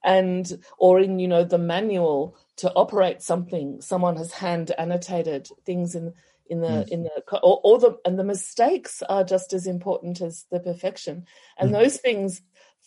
[0.03, 5.95] and or in you know the manual to operate something someone has hand annotated things
[5.95, 6.13] in
[6.49, 6.89] in the mm.
[6.89, 11.25] in the all, all, the and the mistakes are just as important as the perfection
[11.57, 11.73] and mm.
[11.73, 12.41] those things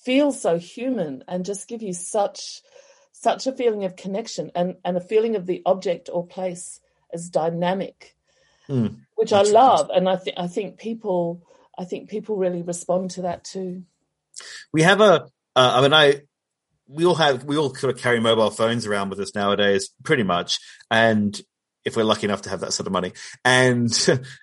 [0.04, 2.62] feel so human and just give you such
[3.12, 6.80] such a feeling of connection and and a feeling of the object or place
[7.12, 8.16] as dynamic
[8.68, 8.96] mm.
[9.16, 11.42] which That's i love and i think i think people
[11.78, 13.84] i think people really respond to that too
[14.72, 15.26] we have a.
[15.54, 16.22] Uh, I mean i
[16.90, 20.24] we all have we all sort of carry mobile phones around with us nowadays pretty
[20.24, 20.58] much
[20.90, 21.40] and
[21.84, 23.12] if we're lucky enough to have that sort of money.
[23.44, 23.92] And,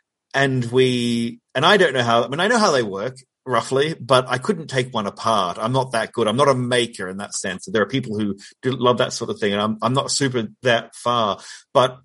[0.34, 3.96] and we, and I don't know how, I mean, I know how they work roughly,
[4.00, 5.58] but I couldn't take one apart.
[5.60, 6.28] I'm not that good.
[6.28, 7.66] I'm not a maker in that sense.
[7.66, 10.48] There are people who do love that sort of thing and I'm, I'm not super
[10.64, 11.40] that far,
[11.74, 12.00] but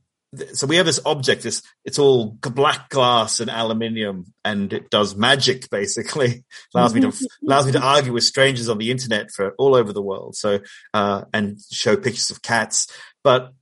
[0.54, 5.14] so we have this object, this, it's all black glass and aluminium and it does
[5.14, 6.44] magic basically.
[6.74, 7.12] allows me to,
[7.46, 10.36] allows me to argue with strangers on the internet for all over the world.
[10.36, 10.60] So,
[10.94, 12.86] uh, and show pictures of cats.
[13.24, 13.52] But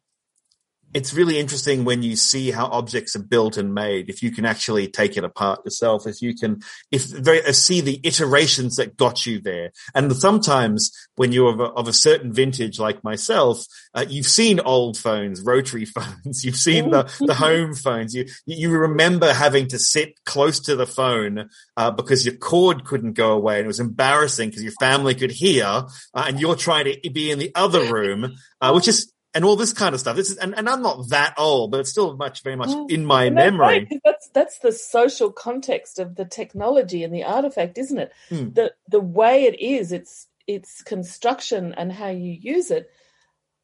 [0.92, 4.08] it's really interesting when you see how objects are built and made.
[4.08, 7.80] If you can actually take it apart yourself, if you can, if very uh, see
[7.80, 9.70] the iterations that got you there.
[9.94, 14.58] And sometimes when you're of a, of a certain vintage, like myself, uh, you've seen
[14.60, 16.44] old phones, rotary phones.
[16.44, 18.14] You've seen the the home phones.
[18.14, 23.12] You you remember having to sit close to the phone uh, because your cord couldn't
[23.12, 26.86] go away, and it was embarrassing because your family could hear, uh, and you're trying
[26.86, 30.16] to be in the other room, uh, which is and all this kind of stuff.
[30.16, 32.90] This is, and, and I'm not that old, but it's still much, very much mm.
[32.90, 33.88] in my memory.
[33.90, 38.12] Right, that's that's the social context of the technology and the artifact, isn't it?
[38.30, 38.54] Mm.
[38.54, 42.90] The the way it is, it's its construction and how you use it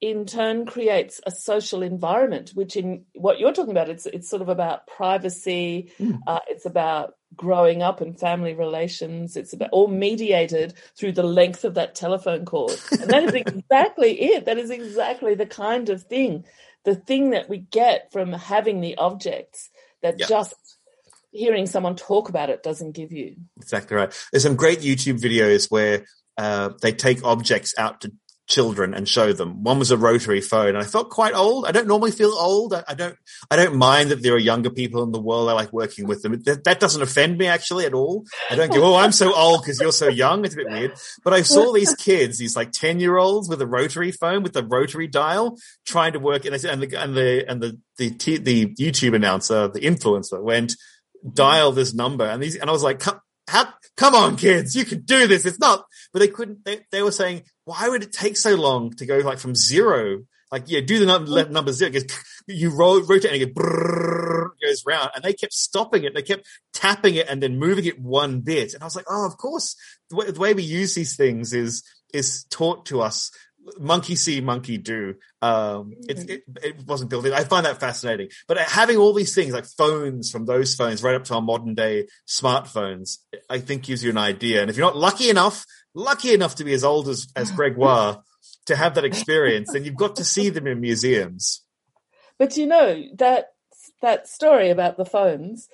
[0.00, 4.42] in turn creates a social environment which in what you're talking about it's it's sort
[4.42, 6.18] of about privacy mm.
[6.26, 11.64] uh, it's about growing up and family relations it's about all mediated through the length
[11.64, 16.02] of that telephone call and that is exactly it that is exactly the kind of
[16.02, 16.44] thing
[16.84, 19.70] the thing that we get from having the objects
[20.02, 20.26] that yeah.
[20.26, 20.54] just
[21.32, 25.70] hearing someone talk about it doesn't give you exactly right there's some great youtube videos
[25.70, 26.04] where
[26.38, 28.12] uh, they take objects out to
[28.46, 29.62] children and show them.
[29.62, 31.66] One was a rotary phone, and I felt quite old.
[31.66, 32.72] I don't normally feel old.
[32.72, 33.16] I, I don't.
[33.50, 35.48] I don't mind that there are younger people in the world.
[35.48, 36.40] I like working with them.
[36.44, 38.24] That, that doesn't offend me actually at all.
[38.50, 40.44] I don't go, oh, I'm so old because you're so young.
[40.44, 40.94] It's a bit weird.
[41.24, 44.56] But I saw these kids, these like ten year olds with a rotary phone with
[44.56, 46.44] a rotary dial, trying to work.
[46.44, 49.80] And I said, and the and the and the the, the, the YouTube announcer, the
[49.80, 50.76] influencer, went
[51.32, 53.02] dial this number, and these, and I was like,
[53.48, 55.46] how, come on, kids, you can do this.
[55.46, 58.92] It's not, but they couldn't, they, they were saying, why would it take so long
[58.92, 60.22] to go like from zero?
[60.52, 61.90] Like, yeah, do the number, number zero.
[61.90, 66.14] Because you roll, rotate and it brrr, goes round and they kept stopping it.
[66.14, 68.72] They kept tapping it and then moving it one bit.
[68.72, 69.74] And I was like, oh, of course.
[70.10, 71.82] The way, the way we use these things is,
[72.14, 73.32] is taught to us
[73.78, 75.14] monkey see, monkey do.
[75.42, 76.30] Um, it, mm-hmm.
[76.30, 77.32] it, it, wasn't built in.
[77.32, 78.28] I find that fascinating.
[78.46, 81.74] But having all these things like phones from those phones right up to our modern
[81.74, 84.60] day smartphones, I think gives you an idea.
[84.60, 88.22] And if you're not lucky enough, lucky enough to be as old as, as Gregoire
[88.66, 91.64] to have that experience, then you've got to see them in museums.
[92.38, 93.46] But you know, that,
[94.02, 95.68] that story about the phones,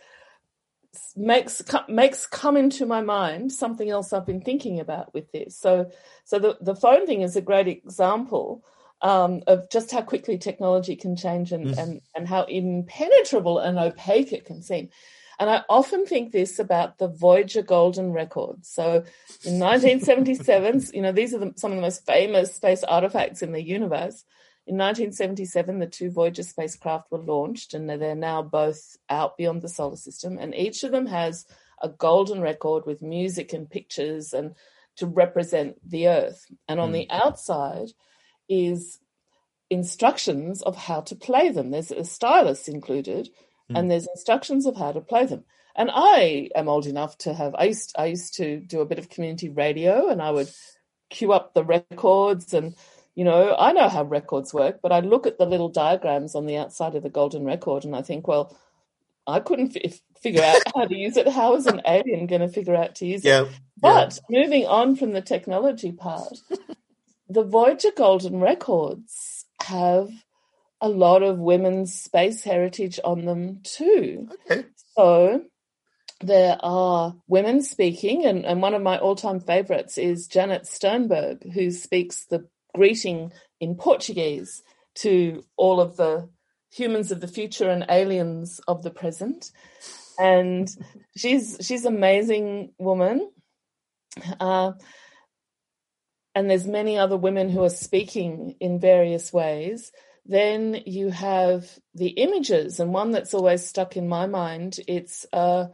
[1.17, 5.57] makes makes come into my mind something else I've been thinking about with this.
[5.57, 5.91] So,
[6.25, 8.65] so the the phone thing is a great example
[9.01, 11.79] um, of just how quickly technology can change and, mm.
[11.79, 14.91] and and how impenetrable and opaque it can seem.
[15.39, 18.65] And I often think this about the Voyager Golden Record.
[18.65, 19.05] So,
[19.45, 23.53] in 1977, you know, these are the, some of the most famous space artifacts in
[23.53, 24.25] the universe.
[24.73, 29.69] In 1977, the two Voyager spacecraft were launched, and they're now both out beyond the
[29.69, 30.39] solar system.
[30.39, 31.45] And each of them has
[31.83, 34.55] a golden record with music and pictures and
[34.97, 36.47] to represent the Earth.
[36.69, 36.93] And on mm.
[36.95, 37.89] the outside
[38.49, 38.99] is
[39.69, 41.71] instructions of how to play them.
[41.71, 43.29] There's a stylus included,
[43.71, 43.79] mm.
[43.79, 45.45] and there's instructions of how to play them.
[45.77, 47.55] And I am old enough to have.
[47.55, 50.51] I used I used to do a bit of community radio, and I would
[51.11, 52.75] queue up the records and
[53.15, 56.47] you know, I know how records work, but I look at the little diagrams on
[56.47, 58.57] the outside of the golden record and I think, well,
[59.27, 61.29] I couldn't f- figure out how to use it.
[61.29, 63.49] How is an alien going to figure out to use yeah, it?
[63.81, 64.41] But yeah.
[64.41, 66.33] moving on from the technology part,
[67.29, 70.11] the Voyager golden records have
[70.81, 74.29] a lot of women's space heritage on them too.
[74.51, 74.65] Okay.
[74.97, 75.45] So
[76.21, 81.53] there are women speaking, and, and one of my all time favorites is Janet Sternberg,
[81.53, 84.63] who speaks the greeting in Portuguese
[84.97, 86.29] to all of the
[86.71, 89.51] humans of the future and aliens of the present.
[90.19, 90.69] And
[91.17, 93.31] she's she's amazing woman.
[94.41, 94.73] Uh,
[96.35, 99.93] and there's many other women who are speaking in various ways.
[100.25, 104.79] Then you have the images, and one that's always stuck in my mind.
[104.87, 105.69] It's a,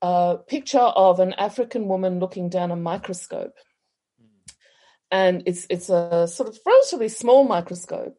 [0.00, 3.54] a picture of an African woman looking down a microscope,
[5.10, 8.18] and it's it's a sort of relatively small microscope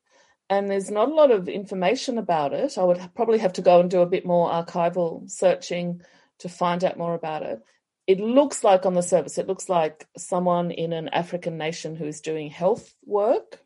[0.49, 2.77] and there's not a lot of information about it.
[2.77, 6.01] I would probably have to go and do a bit more archival searching
[6.39, 7.61] to find out more about it.
[8.05, 12.21] It looks like on the surface it looks like someone in an african nation who's
[12.21, 13.59] doing health work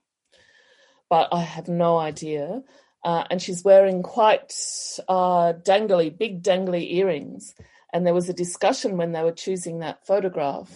[1.09, 2.63] but i have no idea.
[3.03, 4.53] Uh, and she's wearing quite
[5.07, 7.55] uh, dangly big dangly earrings.
[7.91, 10.69] And there was a discussion when they were choosing that photograph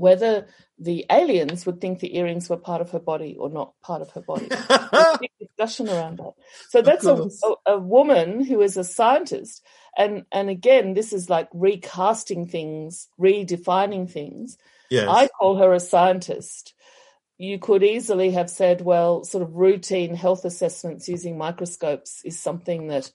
[0.00, 0.46] whether
[0.78, 4.10] the aliens would think the earrings were part of her body or not part of
[4.12, 4.48] her body.
[5.38, 6.32] discussion around that.
[6.70, 9.62] So that's a, a, a, woman who is a scientist.
[9.98, 14.56] And, and again, this is like recasting things, redefining things.
[14.88, 15.06] Yes.
[15.06, 16.72] I call her a scientist.
[17.36, 22.86] You could easily have said, well, sort of routine health assessments using microscopes is something
[22.86, 23.12] that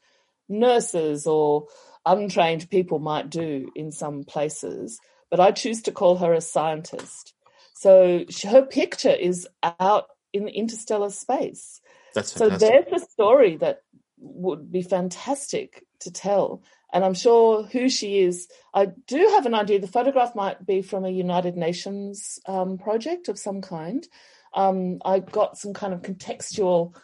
[0.48, 1.66] nurses or
[2.06, 5.00] untrained people might do in some places
[5.36, 7.34] but I choose to call her a scientist.
[7.74, 9.46] So her picture is
[9.82, 11.82] out in interstellar space.
[12.14, 13.82] That's so there's a story that
[14.18, 16.64] would be fantastic to tell.
[16.94, 19.80] And I'm sure who she is, I do have an idea.
[19.80, 24.08] The photograph might be from a United Nations um, project of some kind.
[24.54, 26.96] Um, I got some kind of contextual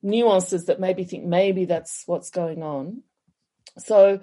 [0.00, 3.02] nuances that maybe think maybe that's what's going on.
[3.76, 4.20] So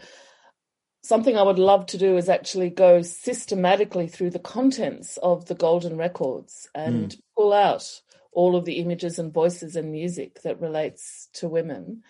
[1.08, 5.56] something I would love to do is actually go systematically through the contents of the
[5.56, 7.22] golden records and mm.
[7.36, 8.02] pull out
[8.34, 12.04] all of the images and voices and music that relates to women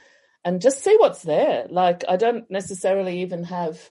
[0.44, 1.68] and just see what's there.
[1.70, 3.90] Like, I don't necessarily even have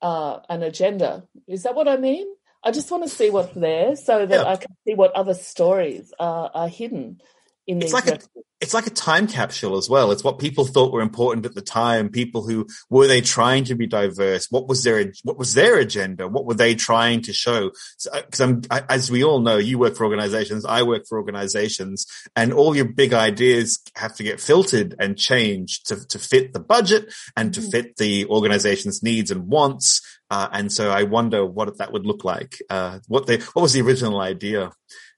[0.00, 1.28] uh, an agenda.
[1.46, 2.26] Is that what I mean?
[2.64, 4.50] I just want to see what's there so that yeah.
[4.50, 7.20] I can see what other stories are, are hidden
[7.66, 8.18] it's like a,
[8.60, 10.12] it's like a time capsule as well.
[10.12, 12.10] It's what people thought were important at the time.
[12.10, 14.46] People who were they trying to be diverse?
[14.50, 16.28] What was their what was their agenda?
[16.28, 17.70] What were they trying to show?
[18.04, 22.06] Because so, I'm as we all know, you work for organizations, I work for organizations,
[22.36, 26.60] and all your big ideas have to get filtered and changed to to fit the
[26.60, 27.70] budget and to mm-hmm.
[27.70, 30.00] fit the organization's needs and wants.
[30.30, 32.58] Uh, and so I wonder what that would look like.
[32.70, 34.70] Uh, what they what was the original idea?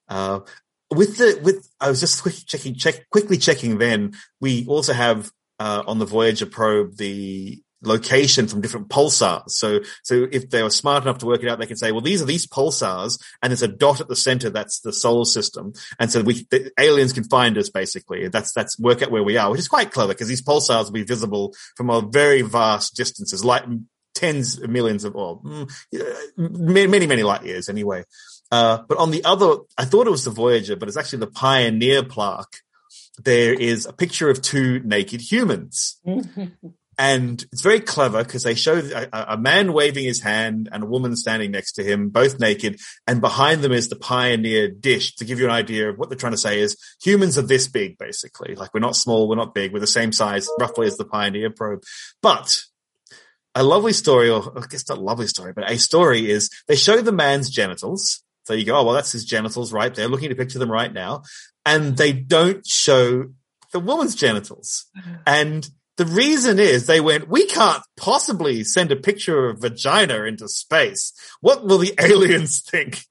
[0.09, 0.41] Uh,
[0.95, 5.31] with the with I was just quick checking check quickly checking then we also have
[5.59, 9.51] uh, on the Voyager probe the location from different pulsars.
[9.51, 12.01] So so if they were smart enough to work it out, they can say, well,
[12.01, 15.73] these are these pulsars, and there's a dot at the center that's the solar system,
[15.99, 18.29] and so we the aliens can find us basically.
[18.29, 20.93] That's that's work out where we are, which is quite clever because these pulsars will
[20.93, 23.65] be visible from a very vast distances, like
[24.15, 25.71] tens of millions of or mm,
[26.37, 28.05] many many light years anyway.
[28.51, 31.27] Uh, but on the other, I thought it was the Voyager, but it's actually the
[31.29, 32.57] Pioneer plaque.
[33.23, 36.01] There is a picture of two naked humans.
[36.99, 40.87] and it's very clever because they show a, a, man waving his hand and a
[40.87, 42.81] woman standing next to him, both naked.
[43.07, 46.19] And behind them is the Pioneer dish to give you an idea of what they're
[46.19, 48.55] trying to say is humans are this big, basically.
[48.55, 51.51] Like we're not small, we're not big, we're the same size roughly as the Pioneer
[51.51, 51.83] probe.
[52.23, 52.57] But
[53.55, 56.77] a lovely story, or I guess not a lovely story, but a story is they
[56.77, 60.09] show the man's genitals so you go, oh, well, that's his genitals right there.
[60.09, 61.23] Looking to picture them right now.
[61.67, 63.31] And they don't show
[63.73, 64.87] the woman's genitals.
[64.97, 65.15] Mm-hmm.
[65.27, 70.25] And the reason is they went, we can't possibly send a picture of a vagina
[70.25, 71.13] into space.
[71.41, 73.05] What will the aliens think?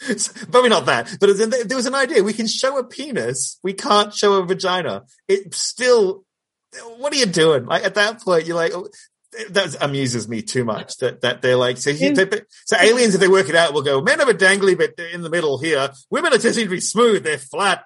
[0.50, 1.36] Probably not that, but
[1.68, 2.22] there was an idea.
[2.22, 3.58] We can show a penis.
[3.62, 5.04] We can't show a vagina.
[5.26, 6.24] It still,
[6.98, 7.64] what are you doing?
[7.64, 8.88] Like at that point, you're like, oh,
[9.50, 13.28] that amuses me too much that, that they're like, so, they, so aliens, if they
[13.28, 15.90] work it out, will go, men are a dangly bit in the middle here.
[16.10, 17.24] Women are just need to be smooth.
[17.24, 17.84] They're flat.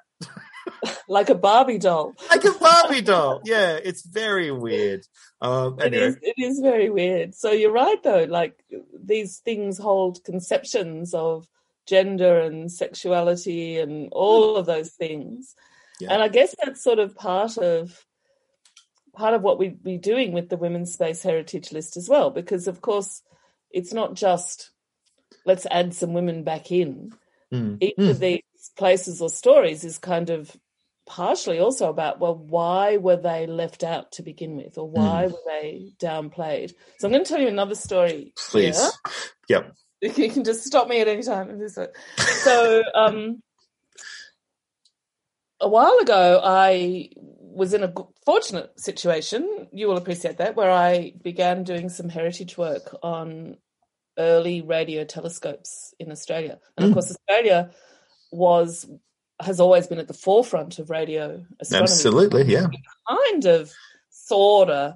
[1.08, 2.14] like a Barbie doll.
[2.30, 3.40] like a Barbie doll.
[3.44, 3.78] Yeah.
[3.82, 5.04] It's very weird.
[5.40, 5.96] Um, anyway.
[5.96, 7.34] it, is, it is very weird.
[7.34, 8.24] So you're right though.
[8.24, 8.62] Like
[9.02, 11.46] these things hold conceptions of
[11.86, 15.54] gender and sexuality and all of those things.
[16.00, 16.12] Yeah.
[16.12, 18.04] And I guess that's sort of part of
[19.20, 22.66] part of what we'd be doing with the Women's Space Heritage List as well, because
[22.68, 23.22] of course
[23.70, 24.70] it's not just
[25.44, 27.12] let's add some women back in.
[27.52, 27.76] Mm.
[27.80, 28.10] Each mm.
[28.10, 28.40] of these
[28.78, 30.56] places or stories is kind of
[31.06, 35.32] partially also about well why were they left out to begin with or why mm.
[35.32, 38.90] were they downplayed so i'm going to tell you another story please here.
[39.48, 39.74] yep
[40.16, 41.60] you can just stop me at any time
[42.16, 43.42] so um
[45.60, 47.08] a while ago i
[47.50, 47.92] was in a
[48.24, 53.56] fortunate situation, you will appreciate that, where I began doing some heritage work on
[54.18, 56.58] early radio telescopes in Australia.
[56.76, 56.94] And of mm.
[56.94, 57.70] course, Australia
[58.32, 58.88] was
[59.40, 61.84] has always been at the forefront of radio astronomy.
[61.84, 62.66] Absolutely, yeah.
[63.08, 63.72] Kind of,
[64.10, 64.94] sort of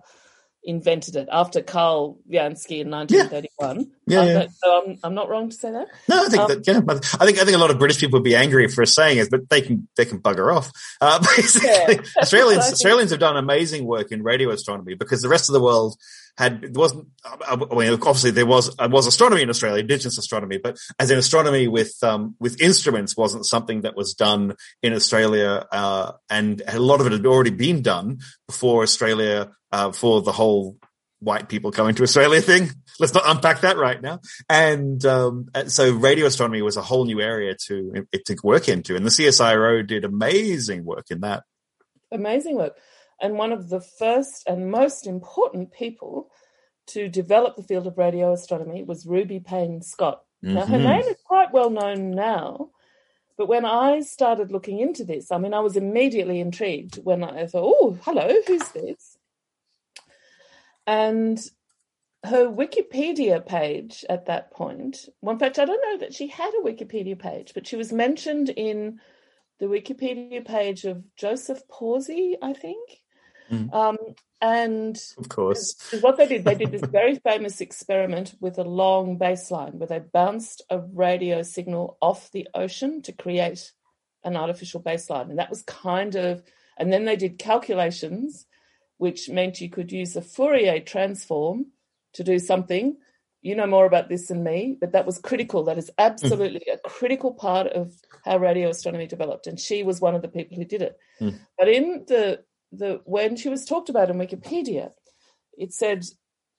[0.65, 3.91] invented it after Carl Jansky in 1931.
[4.07, 4.47] Yeah, yeah, yeah.
[4.53, 5.89] So I'm, I'm not wrong to say that.
[6.09, 7.99] No, I think um, that, yeah, but I think I think a lot of British
[7.99, 10.71] people would be angry for saying it, but they can they can bugger off.
[11.01, 15.49] Uh, basically, yeah, Australians Australians have done amazing work in radio astronomy because the rest
[15.49, 15.97] of the world
[16.37, 17.09] had it wasn't.
[17.25, 21.69] I mean, obviously there was was astronomy in Australia, indigenous astronomy, but as in astronomy
[21.69, 27.01] with um, with instruments wasn't something that was done in Australia, uh, and a lot
[27.01, 30.79] of it had already been done before Australia uh, for the whole
[31.19, 32.71] white people coming to Australia thing.
[33.01, 34.21] Let's not unpack that right now.
[34.49, 39.05] And um, so radio astronomy was a whole new area to to work into, and
[39.05, 41.43] the CSIRO did amazing work in that.
[42.13, 42.77] Amazing work.
[43.21, 46.31] And one of the first and most important people
[46.89, 50.23] to develop the field of radio astronomy was Ruby Payne Scott.
[50.45, 50.55] Mm-hmm.
[50.55, 50.87] Now, her mm-hmm.
[50.87, 52.71] name is quite well known now,
[53.37, 57.47] but when I started looking into this, I mean, I was immediately intrigued when I
[57.47, 59.14] thought, oh, hello, who's this?
[60.87, 61.39] And
[62.25, 66.53] her Wikipedia page at that point, well, in fact, I don't know that she had
[66.55, 69.01] a Wikipedia page, but she was mentioned in
[69.61, 73.03] the Wikipedia page of Joseph Pawsey, I think.
[73.51, 73.73] Mm.
[73.75, 73.99] Um,
[74.41, 79.19] and of course, what they did, they did this very famous experiment with a long
[79.19, 83.73] baseline where they bounced a radio signal off the ocean to create
[84.23, 85.31] an artificial baseline.
[85.31, 86.43] And that was kind of,
[86.77, 88.47] and then they did calculations
[88.99, 91.67] which meant you could use a Fourier transform
[92.15, 92.97] to do something.
[93.43, 95.65] You know more about this than me, but that was critical.
[95.65, 96.75] That is absolutely mm.
[96.75, 97.93] a critical part of
[98.25, 100.99] how radio astronomy developed, and she was one of the people who did it.
[101.21, 101.39] Mm.
[101.59, 102.43] But in the
[102.73, 104.93] the when she was talked about in Wikipedia,
[105.59, 106.05] it said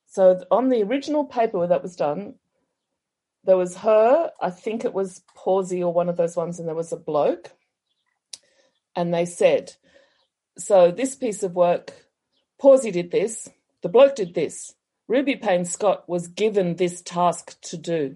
[0.06, 2.36] so on the original paper where that was done,
[3.46, 6.76] there was her, I think it was Pawsey or one of those ones, and there
[6.76, 7.52] was a bloke.
[8.96, 9.74] And they said,
[10.58, 11.92] so this piece of work,
[12.62, 13.50] Pawsey did this,
[13.82, 14.74] the bloke did this.
[15.08, 18.16] Ruby Payne Scott was given this task to do.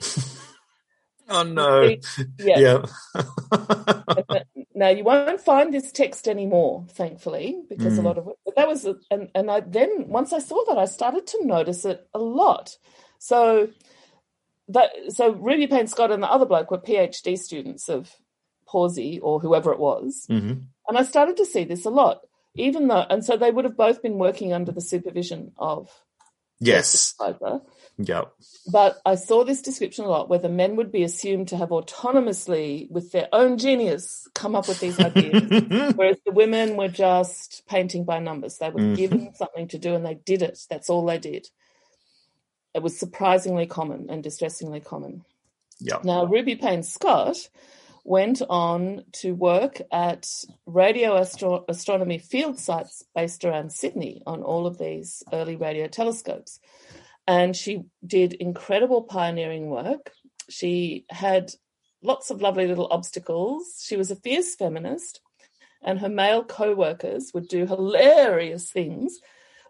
[1.28, 1.96] oh no.
[2.38, 2.58] Yeah.
[2.58, 4.42] yeah.
[4.74, 7.98] now you won't find this text anymore, thankfully, because mm.
[7.98, 10.78] a lot of it, but that was, and, and I then, once I saw that,
[10.78, 12.78] I started to notice it a lot.
[13.18, 13.68] So
[14.68, 18.10] that so Ruby Payne Scott and the other bloke were PhD students of
[18.68, 20.60] Pawsey or whoever it was, mm-hmm.
[20.88, 22.22] and I started to see this a lot.
[22.54, 25.90] Even though, and so they would have both been working under the supervision of
[26.60, 27.14] yes,
[27.98, 28.32] Yep.
[28.70, 31.68] But I saw this description a lot where the men would be assumed to have
[31.68, 35.42] autonomously, with their own genius, come up with these ideas,
[35.94, 38.58] whereas the women were just painting by numbers.
[38.58, 38.94] They were mm-hmm.
[38.94, 40.58] given something to do and they did it.
[40.70, 41.48] That's all they did
[42.74, 45.24] it was surprisingly common and distressingly common.
[45.78, 45.98] Yeah.
[46.04, 47.48] Now, Ruby Payne Scott
[48.04, 50.28] went on to work at
[50.66, 56.58] radio astro- astronomy field sites based around Sydney on all of these early radio telescopes.
[57.26, 60.10] And she did incredible pioneering work.
[60.50, 61.52] She had
[62.02, 63.82] lots of lovely little obstacles.
[63.86, 65.20] She was a fierce feminist,
[65.82, 69.20] and her male co workers would do hilarious things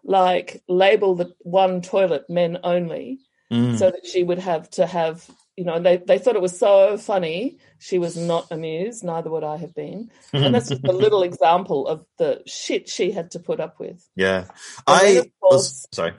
[0.03, 3.19] like label the one toilet men only
[3.51, 3.77] mm.
[3.77, 6.97] so that she would have to have you know they, they thought it was so
[6.97, 7.57] funny.
[7.79, 10.09] She was not amused neither would i have been.
[10.31, 14.07] And that's just a little example of the shit she had to put up with.
[14.15, 14.45] Yeah.
[14.87, 16.13] I course, was sorry.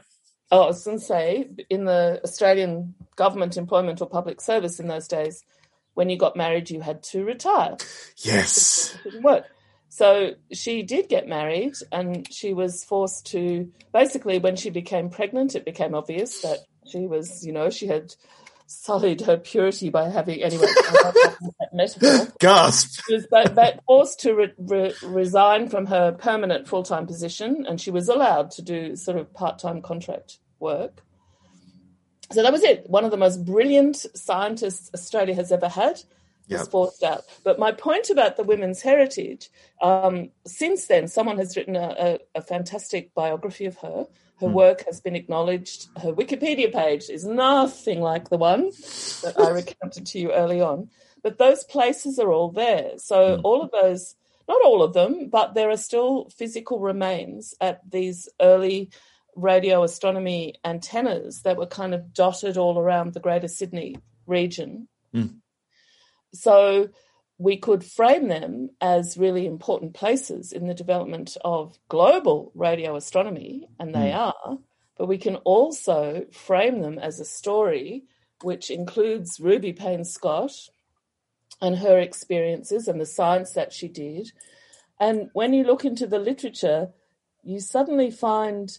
[0.50, 4.88] Oh i was going to say in the australian government employment or public service in
[4.88, 5.42] those days
[5.94, 7.76] when you got married you had to retire.
[8.18, 8.96] Yes.
[9.04, 9.46] It didn't work.
[9.88, 15.54] So she did get married and she was forced to basically, when she became pregnant,
[15.54, 18.12] it became obvious that she was, you know, she had
[18.66, 20.66] sullied her purity by having, anyway,
[21.72, 22.32] metaphor.
[22.38, 23.02] Gasp!
[23.06, 27.66] She was but, but forced to re- re- resign from her permanent full time position
[27.68, 31.02] and she was allowed to do sort of part time contract work.
[32.32, 32.88] So that was it.
[32.88, 36.02] One of the most brilliant scientists Australia has ever had
[36.46, 36.60] yep.
[36.60, 37.24] was forced out.
[37.42, 39.50] But my point about the women's heritage,
[39.80, 44.06] um, since then, someone has written a, a, a fantastic biography of her.
[44.40, 44.52] Her mm.
[44.52, 45.88] work has been acknowledged.
[45.96, 48.70] Her Wikipedia page is nothing like the one
[49.22, 50.90] that I recounted to you early on.
[51.22, 52.98] But those places are all there.
[52.98, 53.40] So mm.
[53.44, 54.14] all of those,
[54.48, 58.90] not all of them, but there are still physical remains at these early
[59.36, 64.88] radio astronomy antennas that were kind of dotted all around the Greater Sydney region.
[65.14, 65.36] Mm.
[66.32, 66.88] So
[67.44, 73.68] we could frame them as really important places in the development of global radio astronomy,
[73.78, 74.16] and they mm.
[74.16, 74.58] are,
[74.96, 78.04] but we can also frame them as a story
[78.42, 80.52] which includes Ruby Payne Scott
[81.60, 84.32] and her experiences and the science that she did.
[84.98, 86.90] And when you look into the literature,
[87.42, 88.76] you suddenly find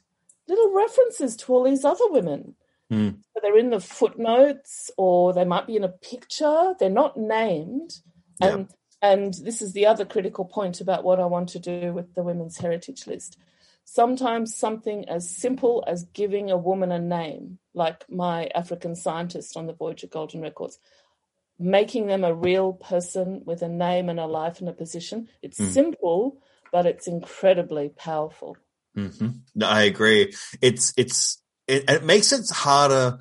[0.47, 2.55] little references to all these other women
[2.91, 3.18] Mm.
[3.34, 6.76] So they're in the footnotes or they might be in a picture.
[6.80, 7.99] They're not named.
[8.42, 9.10] And yeah.
[9.12, 12.24] and this is the other critical point about what I want to do with the
[12.24, 13.38] women's heritage list.
[13.84, 19.68] Sometimes something as simple as giving a woman a name, like my African scientist on
[19.68, 20.80] the Voyager Golden Records,
[21.60, 25.30] making them a real person with a name and a life and a position.
[25.44, 25.70] It's mm.
[25.72, 28.58] simple, but it's incredibly powerful.
[28.98, 29.30] Mm-hmm.
[29.54, 30.34] No, I agree.
[30.62, 33.20] It's it's it, it makes it harder.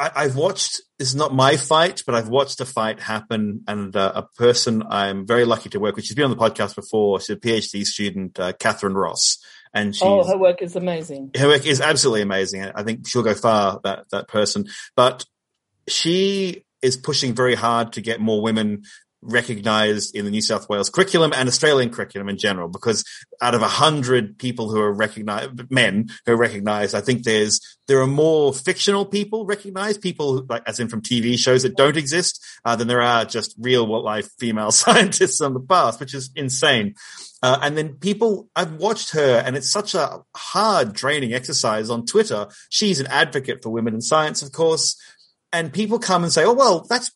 [0.00, 0.80] I, have watched.
[0.98, 4.82] This is not my fight, but I've watched a fight happen, and uh, a person
[4.88, 6.06] I'm very lucky to work with.
[6.06, 7.20] She's been on the podcast before.
[7.20, 9.38] She's a PhD student, uh, Catherine Ross,
[9.74, 11.32] and she's, oh, her work is amazing.
[11.36, 12.64] Her work is absolutely amazing.
[12.74, 13.80] I think she'll go far.
[13.84, 15.24] That that person, but
[15.86, 18.84] she is pushing very hard to get more women
[19.22, 23.04] recognized in the New South Wales curriculum and Australian curriculum in general, because
[23.40, 27.60] out of a hundred people who are recognized, men who are recognized, I think there's,
[27.86, 31.96] there are more fictional people recognized, people like, as in from TV shows that don't
[31.96, 36.30] exist, uh, than there are just real life female scientists in the past, which is
[36.34, 36.94] insane.
[37.42, 42.04] Uh, and then people, I've watched her and it's such a hard draining exercise on
[42.04, 42.48] Twitter.
[42.68, 45.00] She's an advocate for women in science, of course.
[45.52, 47.10] And people come and say, Oh, well, that's,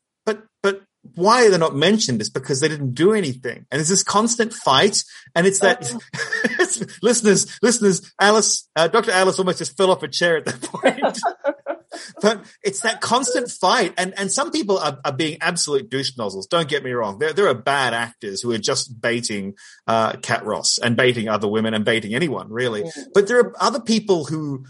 [1.14, 3.66] why are they're not mentioned is because they didn't do anything.
[3.70, 5.02] And it's this constant fight.
[5.34, 6.86] And it's that oh.
[7.02, 9.10] listeners, listeners, Alice, uh, Dr.
[9.10, 11.18] Alice almost just fell off a chair at that point.
[12.22, 13.94] but it's that constant fight.
[13.98, 16.46] And, and some people are, are being absolute douche nozzles.
[16.46, 17.18] Don't get me wrong.
[17.18, 19.54] There, there are bad actors who are just baiting,
[19.86, 22.84] uh, Kat Ross and baiting other women and baiting anyone really.
[23.12, 24.64] But there are other people who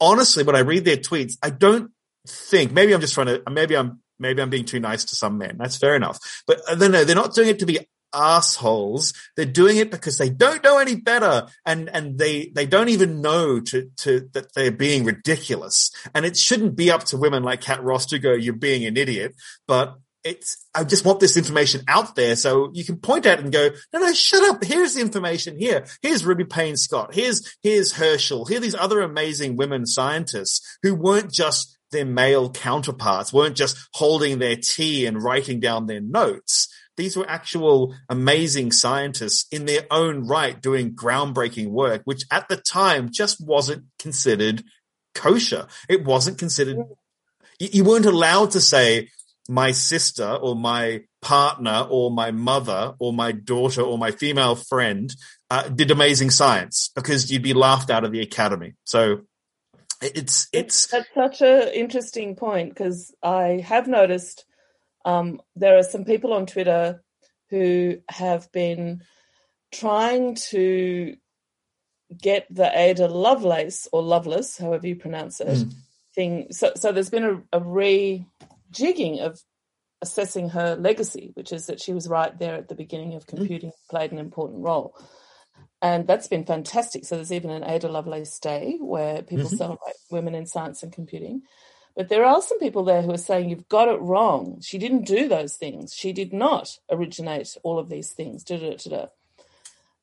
[0.00, 1.90] honestly, when I read their tweets, I don't
[2.26, 5.38] think maybe I'm just trying to, maybe I'm maybe I'm being too nice to some
[5.38, 5.56] men.
[5.58, 6.18] That's fair enough.
[6.46, 7.80] But uh, no, they're not doing it to be
[8.14, 9.12] assholes.
[9.36, 13.20] They're doing it because they don't know any better and, and they, they don't even
[13.20, 15.90] know to, to, that they're being ridiculous.
[16.14, 18.96] And it shouldn't be up to women like Kat Ross to go, you're being an
[18.96, 19.34] idiot.
[19.66, 23.44] But it's, I just want this information out there so you can point at it
[23.44, 24.64] and go, no, no, shut up.
[24.64, 25.86] Here's the information here.
[26.02, 27.14] Here's Ruby Payne Scott.
[27.14, 28.44] Here's, here's Herschel.
[28.44, 33.76] Here are these other amazing women scientists who weren't just their male counterparts weren't just
[33.94, 36.68] holding their tea and writing down their notes.
[36.96, 42.56] These were actual amazing scientists in their own right doing groundbreaking work, which at the
[42.56, 44.64] time just wasn't considered
[45.14, 45.68] kosher.
[45.88, 46.78] It wasn't considered,
[47.60, 49.08] you weren't allowed to say,
[49.48, 55.14] my sister or my partner or my mother or my daughter or my female friend
[55.50, 58.74] uh, did amazing science because you'd be laughed out of the academy.
[58.84, 59.22] So
[60.00, 64.44] it's it's that's such an interesting point because I have noticed
[65.04, 67.02] um, there are some people on Twitter
[67.50, 69.02] who have been
[69.72, 71.16] trying to
[72.16, 75.72] get the Ada Lovelace or Loveless, however you pronounce it, mm.
[76.14, 76.48] thing.
[76.50, 79.40] So, so there's been a, a rejigging of
[80.00, 83.36] assessing her legacy, which is that she was right there at the beginning of hmm.
[83.36, 83.90] computing, mm.
[83.90, 84.94] played an important role
[85.80, 87.04] and that's been fantastic.
[87.04, 89.56] So there's even an Ada Lovelace Day where people mm-hmm.
[89.56, 91.42] celebrate women in science and computing.
[91.96, 94.60] But there are some people there who are saying you've got it wrong.
[94.60, 95.94] She didn't do those things.
[95.94, 98.44] She did not originate all of these things.
[98.44, 99.06] Da-da-da-da.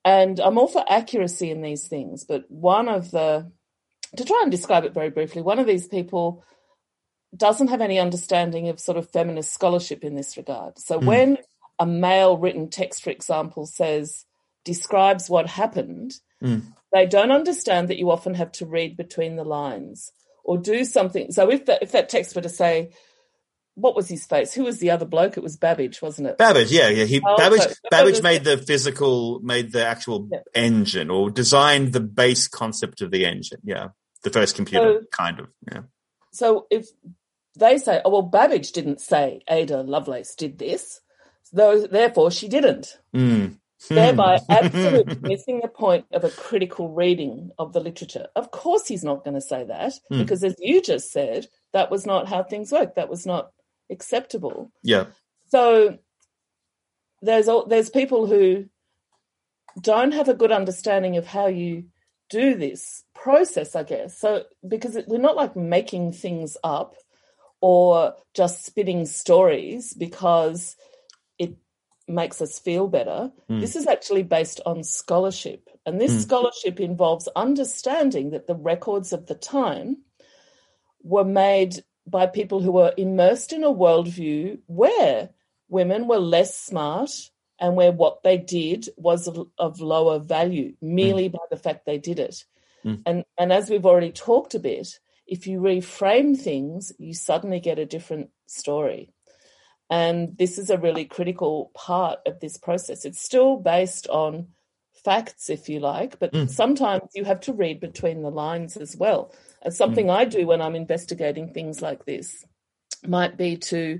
[0.03, 3.51] And I'm all for accuracy in these things, but one of the
[4.15, 6.43] to try and describe it very briefly, one of these people
[7.35, 10.79] doesn't have any understanding of sort of feminist scholarship in this regard.
[10.79, 11.05] So mm.
[11.05, 11.37] when
[11.79, 14.25] a male written text, for example, says
[14.65, 16.63] describes what happened, mm.
[16.91, 20.11] they don't understand that you often have to read between the lines
[20.43, 21.31] or do something.
[21.31, 22.91] So if that if that text were to say,
[23.75, 24.53] what was his face?
[24.53, 25.37] Who was the other bloke?
[25.37, 26.37] It was Babbage, wasn't it?
[26.37, 27.05] Babbage, yeah, yeah.
[27.05, 30.39] He oh, Babbage so, Babbage made the physical, made the actual yeah.
[30.53, 33.59] engine, or designed the base concept of the engine.
[33.63, 33.89] Yeah,
[34.23, 35.47] the first computer, so, kind of.
[35.71, 35.81] Yeah.
[36.31, 36.87] So if
[37.57, 41.01] they say, "Oh well, Babbage didn't say Ada Lovelace did this,"
[41.53, 42.97] though therefore she didn't.
[43.13, 43.57] Mm
[43.89, 48.27] thereby absolutely missing the point of a critical reading of the literature.
[48.35, 50.19] Of course, he's not going to say that mm.
[50.19, 52.95] because, as you just said, that was not how things work.
[52.95, 53.51] That was not
[53.89, 54.71] acceptable.
[54.83, 55.05] Yeah.
[55.49, 55.97] So
[57.21, 58.65] there's there's people who
[59.79, 61.85] don't have a good understanding of how you
[62.29, 64.17] do this process, I guess.
[64.17, 66.95] So because we're not like making things up
[67.61, 70.75] or just spitting stories because
[72.07, 73.31] makes us feel better.
[73.49, 73.61] Mm.
[73.61, 75.69] This is actually based on scholarship.
[75.85, 76.21] And this mm.
[76.21, 79.97] scholarship involves understanding that the records of the time
[81.03, 85.29] were made by people who were immersed in a worldview where
[85.69, 87.11] women were less smart
[87.59, 91.33] and where what they did was of, of lower value merely mm.
[91.33, 92.43] by the fact they did it.
[92.83, 92.95] Hmm.
[93.05, 97.79] And, and as we've already talked a bit, if you reframe things, you suddenly get
[97.79, 99.09] a different story.
[99.89, 103.05] And this is a really critical part of this process.
[103.05, 104.47] It's still based on
[105.03, 106.49] facts, if you like, but mm.
[106.49, 109.33] sometimes you have to read between the lines as well.
[109.61, 110.15] And something mm.
[110.15, 112.43] I do when I'm investigating things like this
[113.05, 113.99] might be to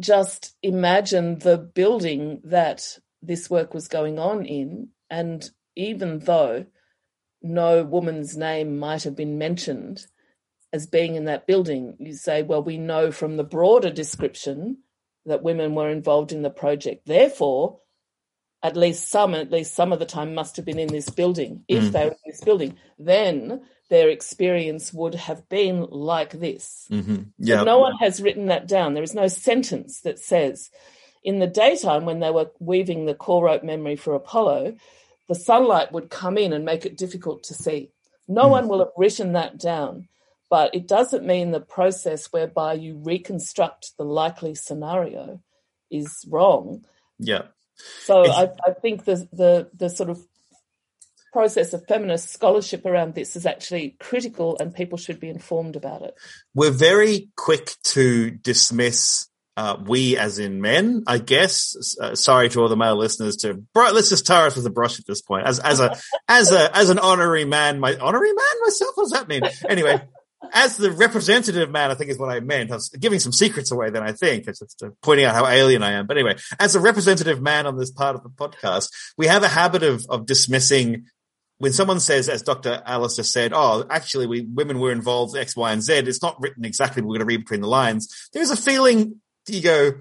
[0.00, 4.88] just imagine the building that this work was going on in.
[5.10, 6.66] And even though
[7.42, 10.06] no woman's name might have been mentioned,
[10.72, 14.78] as being in that building, you say, well, we know from the broader description
[15.26, 17.06] that women were involved in the project.
[17.06, 17.80] Therefore,
[18.62, 21.64] at least some, at least some of the time, must have been in this building.
[21.68, 21.92] If mm.
[21.92, 26.86] they were in this building, then their experience would have been like this.
[26.90, 27.22] Mm-hmm.
[27.38, 27.64] Yeah.
[27.64, 28.94] no one has written that down.
[28.94, 30.70] There is no sentence that says,
[31.22, 34.76] in the daytime, when they were weaving the core rope memory for Apollo,
[35.28, 37.90] the sunlight would come in and make it difficult to see.
[38.26, 38.50] No mm.
[38.50, 40.08] one will have written that down
[40.52, 45.40] but it doesn't mean the process whereby you reconstruct the likely scenario
[45.90, 46.84] is wrong.
[47.18, 47.44] Yeah.
[48.02, 50.20] So I, I, think the, the the sort of
[51.32, 56.02] process of feminist scholarship around this is actually critical, and people should be informed about
[56.02, 56.14] it.
[56.54, 61.96] We're very quick to dismiss uh, we as in men, I guess.
[61.98, 64.70] Uh, sorry to all the male listeners to, bro, let's just tar us with a
[64.70, 65.46] brush at this point.
[65.46, 65.96] As, as a,
[66.28, 69.42] as a, as an honorary man, my honorary man myself, what does that mean?
[69.66, 69.98] Anyway,
[70.52, 72.70] as the representative man, I think is what I meant.
[72.70, 74.46] I was giving some secrets away then I think.
[74.46, 76.06] It's just uh, pointing out how alien I am.
[76.06, 79.48] But anyway, as a representative man on this part of the podcast, we have a
[79.48, 81.06] habit of, of dismissing
[81.58, 82.82] when someone says, as Dr.
[82.86, 85.94] Just said, oh, actually, we women were involved X, Y, and Z.
[85.94, 87.02] It's not written exactly.
[87.02, 88.28] We're going to read between the lines.
[88.32, 89.92] There's a feeling you go,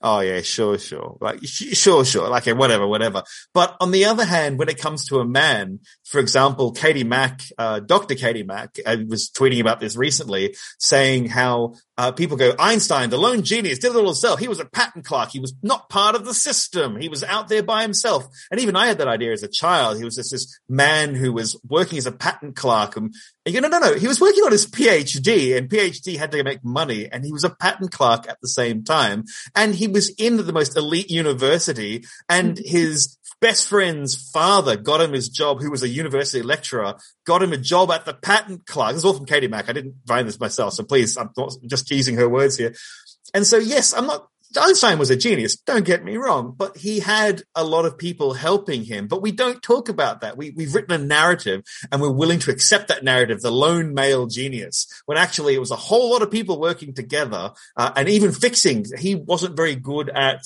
[0.00, 3.22] oh yeah, sure, sure, like sure, sure, like whatever, whatever.
[3.52, 7.42] But on the other hand, when it comes to a man, for example, Katie Mack,
[7.58, 8.14] uh, Dr.
[8.14, 13.18] Katie Mack, uh, was tweeting about this recently, saying how uh, people go, Einstein, the
[13.18, 14.40] lone genius, did it all himself.
[14.40, 15.28] He was a patent clerk.
[15.32, 16.98] He was not part of the system.
[16.98, 18.26] He was out there by himself.
[18.50, 19.98] And even I had that idea as a child.
[19.98, 22.96] He was just this man who was working as a patent clerk.
[22.96, 23.94] And you go, no, no, no.
[23.96, 27.44] He was working on his PhD and PhD had to make money and he was
[27.44, 29.24] a patent clerk at the same time.
[29.54, 35.12] And he was in the most elite university and his best friend's father got him
[35.12, 38.90] his job, who was a university lecturer, got him a job at the patent clerk.
[38.90, 39.68] This is all from Katie Mack.
[39.68, 42.74] I didn't find this myself, so please, I'm not just teasing her words here.
[43.32, 44.26] And so, yes, I'm not,
[44.60, 45.56] Einstein was a genius.
[45.56, 49.06] Don't get me wrong, but he had a lot of people helping him.
[49.06, 50.36] But we don't talk about that.
[50.36, 51.62] We, we've written a narrative
[51.92, 55.70] and we're willing to accept that narrative, the lone male genius, when actually it was
[55.70, 58.84] a whole lot of people working together uh, and even fixing.
[58.98, 60.42] He wasn't very good at,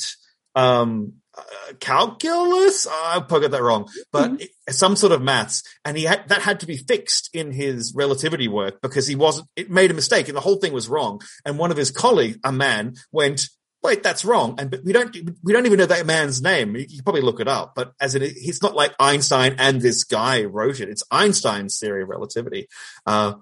[0.54, 2.86] um, uh, calculus.
[2.86, 4.72] I probably got that wrong, but mm-hmm.
[4.72, 8.48] some sort of maths, and he had that had to be fixed in his relativity
[8.48, 9.48] work because he wasn't.
[9.56, 11.20] It made a mistake, and the whole thing was wrong.
[11.44, 13.48] And one of his colleagues, a man, went,
[13.82, 16.76] "Wait, that's wrong." And we don't we don't even know that man's name.
[16.76, 20.04] You can probably look it up, but as it, it's not like Einstein and this
[20.04, 20.88] guy wrote it.
[20.88, 22.68] It's Einstein's theory of relativity.
[23.06, 23.34] Uh,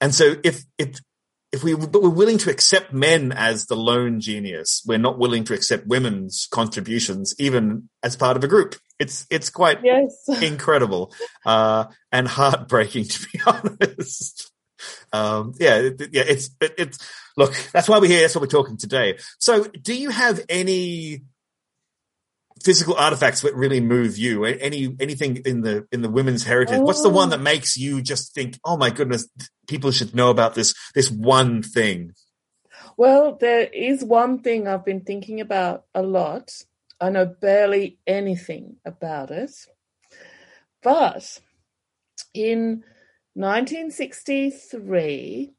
[0.00, 0.98] and so if if
[1.52, 4.82] if we but we're willing to accept men as the lone genius.
[4.86, 8.76] We're not willing to accept women's contributions even as part of a group.
[8.98, 10.28] It's it's quite yes.
[10.42, 11.12] incredible
[11.46, 14.52] uh, and heartbreaking to be honest.
[15.12, 16.98] Um, yeah it, yeah it's it, it's
[17.36, 19.18] look that's why we're here that's why we're talking today.
[19.38, 21.22] So do you have any
[22.62, 24.44] physical artifacts that really move you.
[24.44, 26.82] Any anything in the in the women's heritage oh.
[26.82, 27.42] what's the one that oh.
[27.42, 29.28] makes you just think oh my goodness
[29.66, 32.12] people should know about this this one thing
[32.96, 36.50] well there is one thing i've been thinking about a lot.
[37.00, 39.52] I know barely anything about it.
[40.82, 41.40] But
[42.34, 42.82] in
[43.34, 45.52] 1963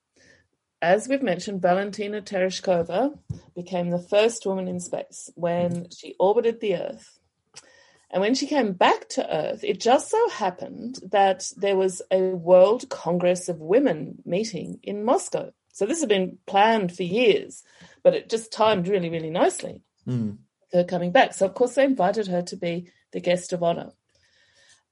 [0.82, 3.17] as we've mentioned, Valentina Tereshkova
[3.55, 7.19] became the first woman in space when she orbited the Earth.
[8.11, 12.21] And when she came back to Earth, it just so happened that there was a
[12.21, 15.51] World Congress of Women meeting in Moscow.
[15.73, 17.63] So this had been planned for years,
[18.03, 19.84] but it just timed really, really nicely.
[20.07, 20.39] Mm.
[20.73, 21.34] Her coming back.
[21.34, 23.91] So, of course, they invited her to be the guest of honor.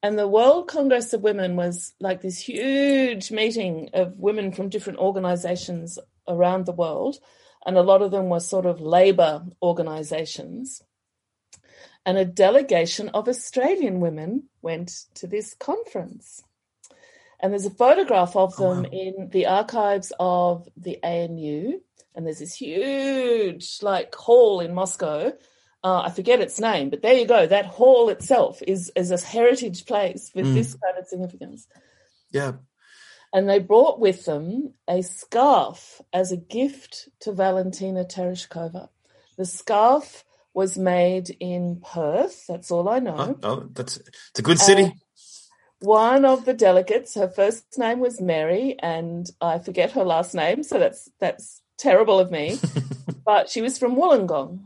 [0.03, 4.99] And the World Congress of Women was like this huge meeting of women from different
[4.99, 7.17] organizations around the world.
[7.65, 10.83] And a lot of them were sort of labor organizations.
[12.05, 16.43] And a delegation of Australian women went to this conference.
[17.39, 19.01] And there's a photograph of oh, them oh, wow.
[19.03, 21.81] in the archives of the ANU.
[22.15, 25.33] And there's this huge, like, hall in Moscow
[25.83, 27.45] uh, I forget its name, but there you go.
[27.45, 30.53] That hall itself is is a heritage place with mm.
[30.53, 31.67] this kind of significance.
[32.31, 32.53] Yeah.
[33.33, 38.89] And they brought with them a scarf as a gift to Valentina Tereshkova.
[39.37, 40.23] The scarf
[40.53, 42.47] was made in Perth.
[42.47, 43.37] That's all I know.
[43.43, 44.83] Oh, oh that's it's a good city.
[44.83, 44.93] And
[45.79, 50.63] one of the delegates, her first name was Mary, and I forget her last name,
[50.63, 52.57] so that's that's terrible of me.
[53.25, 54.59] but she was from Wollongong,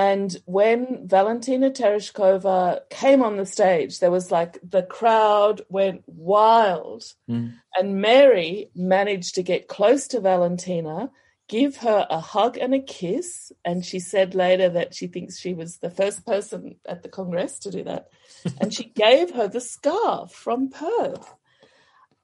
[0.00, 7.04] and when Valentina Tereshkova came on the stage, there was like the crowd went wild.
[7.28, 7.52] Mm.
[7.78, 11.10] And Mary managed to get close to Valentina,
[11.50, 13.52] give her a hug and a kiss.
[13.62, 17.58] And she said later that she thinks she was the first person at the Congress
[17.58, 18.08] to do that.
[18.58, 21.34] and she gave her the scarf from Perth.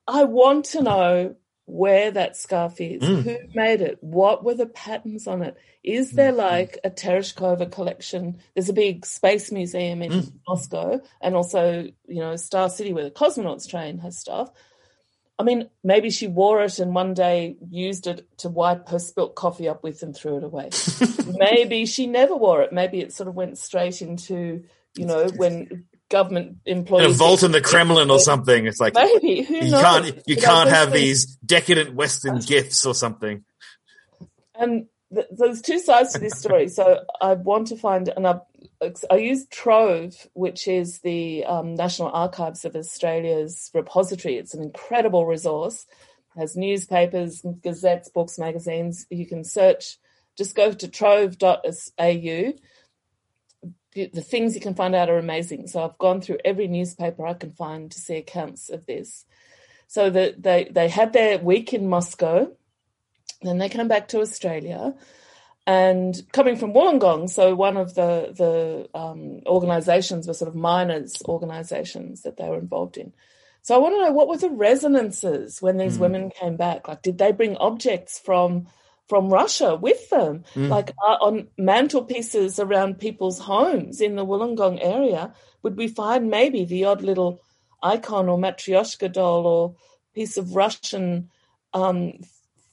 [0.09, 1.37] I want to know
[1.67, 3.23] where that scarf is, mm.
[3.23, 5.57] who made it, what were the patterns on it.
[5.83, 6.37] Is there mm.
[6.37, 8.39] like a Tereshkova collection?
[8.55, 10.33] There's a big space museum in mm.
[10.49, 14.51] Moscow, and also, you know, Star City where the cosmonauts train has stuff.
[15.39, 19.35] I mean, maybe she wore it and one day used it to wipe her spilt
[19.35, 20.71] coffee up with and threw it away.
[21.39, 22.73] maybe she never wore it.
[22.73, 24.65] Maybe it sort of went straight into,
[24.97, 27.07] you know, when government employees.
[27.07, 28.67] In a vault in the Kremlin or something.
[28.67, 29.83] It's like maybe Who you knows?
[29.83, 33.45] can't you can't have these decadent Western gifts or something.
[34.59, 36.69] And th- there's two sides to this story.
[36.69, 38.41] So I want to find, and I,
[39.11, 44.37] I use Trove, which is the um, National Archives of Australia's repository.
[44.37, 45.87] It's an incredible resource.
[46.37, 49.07] It has newspapers, gazettes, books, magazines.
[49.11, 49.99] You can search.
[50.37, 52.53] Just go to trove.au.
[53.97, 55.67] The things you can find out are amazing.
[55.67, 59.25] So I've gone through every newspaper I can find to see accounts of this.
[59.89, 62.49] So that they they had their week in Moscow
[63.43, 64.95] then they came back to Australia,
[65.67, 68.33] and coming from Wollongong, so one of the
[68.93, 73.13] the um, organisations were sort of miners' organisations that they were involved in.
[73.63, 76.03] So I want to know what were the resonances when these mm.
[76.03, 76.87] women came back?
[76.87, 78.69] Like, did they bring objects from
[79.09, 80.69] from Russia with them, mm.
[80.69, 85.33] like uh, on mantelpieces around people's homes in the Wollongong area?
[85.63, 87.41] Would we find maybe the odd little
[87.83, 89.75] icon or matryoshka doll or
[90.15, 91.31] piece of Russian
[91.73, 92.15] um,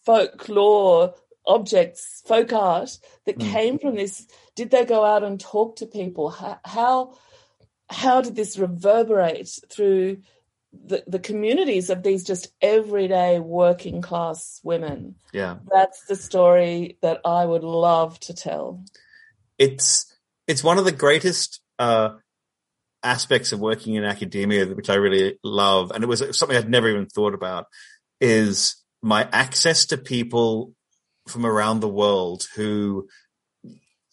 [0.06, 1.14] folklore
[1.46, 3.52] objects, folk art that mm.
[3.52, 4.28] came from this?
[4.56, 6.30] Did they go out and talk to people?
[6.30, 7.16] How how,
[7.90, 10.22] how did this reverberate through
[10.86, 15.16] the, the communities of these just everyday working class women?
[15.32, 18.84] Yeah, that's the story that I would love to tell.
[19.58, 20.14] It's
[20.48, 21.60] it's one of the greatest.
[21.80, 22.16] Uh,
[23.06, 26.88] aspects of working in academia, which I really love, and it was something I'd never
[26.88, 27.66] even thought about,
[28.22, 30.74] is my access to people
[31.28, 33.08] from around the world who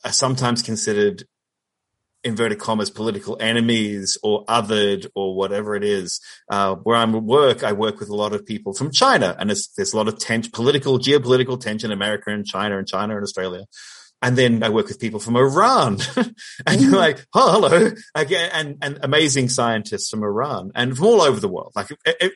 [0.04, 1.24] are sometimes considered
[2.22, 6.20] inverted commas political enemies or othered or whatever it is.
[6.50, 9.50] Uh, where I'm at work, I work with a lot of people from China, and
[9.50, 13.22] there's, there's a lot of tension, political, geopolitical tension, America and China, and China and
[13.22, 13.64] Australia.
[14.22, 15.98] And then I work with people from Iran
[16.66, 17.92] and you're like, oh, hello.
[18.14, 21.88] Again, and, and amazing scientists from Iran and from all over the world, like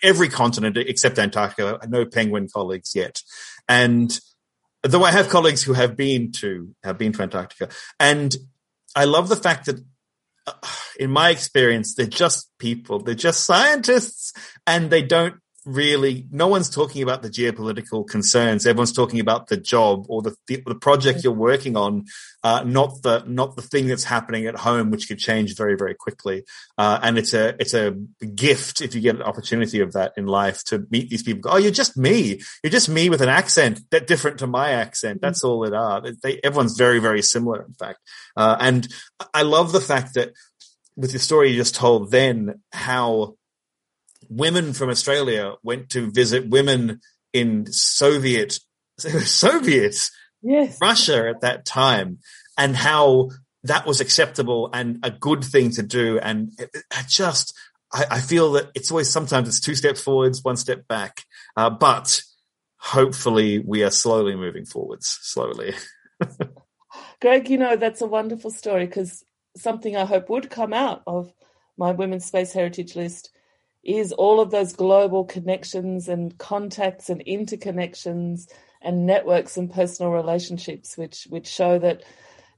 [0.03, 1.79] every continent except Antarctica.
[1.87, 3.21] No penguin colleagues yet.
[3.69, 4.19] And
[4.83, 7.69] though I have colleagues who have been to, have been to Antarctica.
[8.01, 8.35] And
[8.95, 9.81] I love the fact that
[10.47, 10.53] uh,
[10.99, 13.01] in my experience, they're just people.
[13.01, 14.33] They're just scientists
[14.67, 15.37] and they don't
[15.67, 18.67] really no one's talking about the geopolitical concerns.
[18.67, 22.05] Everyone's talking about the job or the the, the project you're working on
[22.43, 25.95] uh, not the not the thing that's happening at home which could change very very
[25.95, 26.45] quickly.
[26.77, 27.93] Uh, and it's a it's a
[28.35, 31.51] gift if you get an opportunity of that in life to meet these people.
[31.51, 32.41] Oh you're just me.
[32.63, 35.21] You're just me with an accent that different to my accent.
[35.21, 36.03] That's all it are.
[36.23, 38.01] They, everyone's very very similar in fact.
[38.37, 38.89] Uh, and
[39.33, 40.33] i love the fact that
[40.97, 43.37] with the story you just told then how
[44.29, 47.01] women from Australia went to visit women
[47.33, 48.59] in Soviet
[48.99, 50.11] Soviet
[50.43, 50.79] yes.
[50.81, 52.19] Russia at that time,
[52.57, 53.31] and how
[53.65, 56.19] that was acceptable and a good thing to do.
[56.19, 57.57] And it, it just,
[57.93, 61.25] I, I, feel that it's always sometimes it's two steps forwards, one step back,
[61.57, 62.21] uh, but
[62.79, 65.75] hopefully we are slowly moving forwards, slowly.
[67.21, 69.25] Greg, you know that's a wonderful story because
[69.57, 71.33] something I hope would come out of
[71.77, 73.31] my Women's Space Heritage List
[73.85, 78.49] is all of those global connections and contacts and interconnections
[78.83, 82.03] and networks and personal relationships which which show that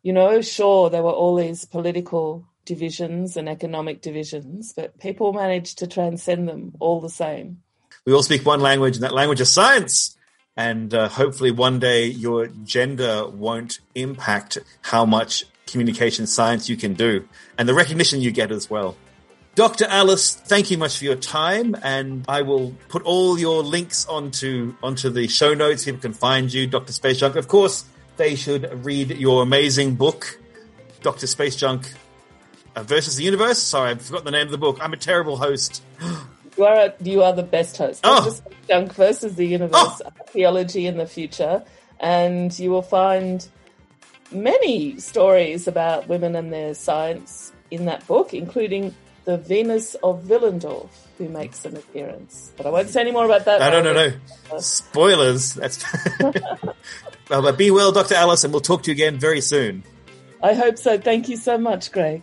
[0.03, 5.79] you know sure there were all these political divisions and economic divisions but people managed
[5.79, 7.63] to transcend them all the same.
[8.05, 10.17] We all speak one language and that language is science.
[10.59, 16.95] And uh, hopefully one day your gender won't impact how much communication science you can
[16.95, 18.97] do and the recognition you get as well
[19.57, 19.87] Dr.
[19.87, 24.75] Alice, thank you much for your time, and I will put all your links onto
[24.83, 25.87] onto the show notes.
[25.87, 26.93] People can find you, Dr.
[26.93, 27.37] Space Junk.
[27.37, 27.87] Of course,
[28.19, 30.39] they should read your amazing book,
[31.01, 31.27] Dr.
[31.27, 31.91] Space Junk
[32.77, 33.59] versus the Universe.
[33.59, 34.77] Sorry, I forgot the name of the book.
[34.83, 35.83] I'm a terrible host.
[36.59, 38.03] You are you are the best host.
[38.05, 38.25] Oh.
[38.25, 38.31] Dr.
[38.37, 40.11] Space Junk versus the Universe, oh.
[40.21, 41.65] archaeology in the future,
[41.99, 43.49] and you will find
[44.31, 48.95] many stories about women and their science in that book, including
[49.27, 52.53] the Venus of Willendorf, who makes an appearance.
[52.57, 53.59] But I won't say any more about that.
[53.59, 54.13] No, no, no,
[54.51, 54.59] no.
[54.61, 55.55] Spoilers.
[55.55, 55.85] That's.
[57.29, 58.15] well, but be well, Dr.
[58.15, 59.83] Alice, and we'll talk to you again very soon.
[60.43, 60.97] I hope so.
[60.97, 62.23] Thank you so much, Greg.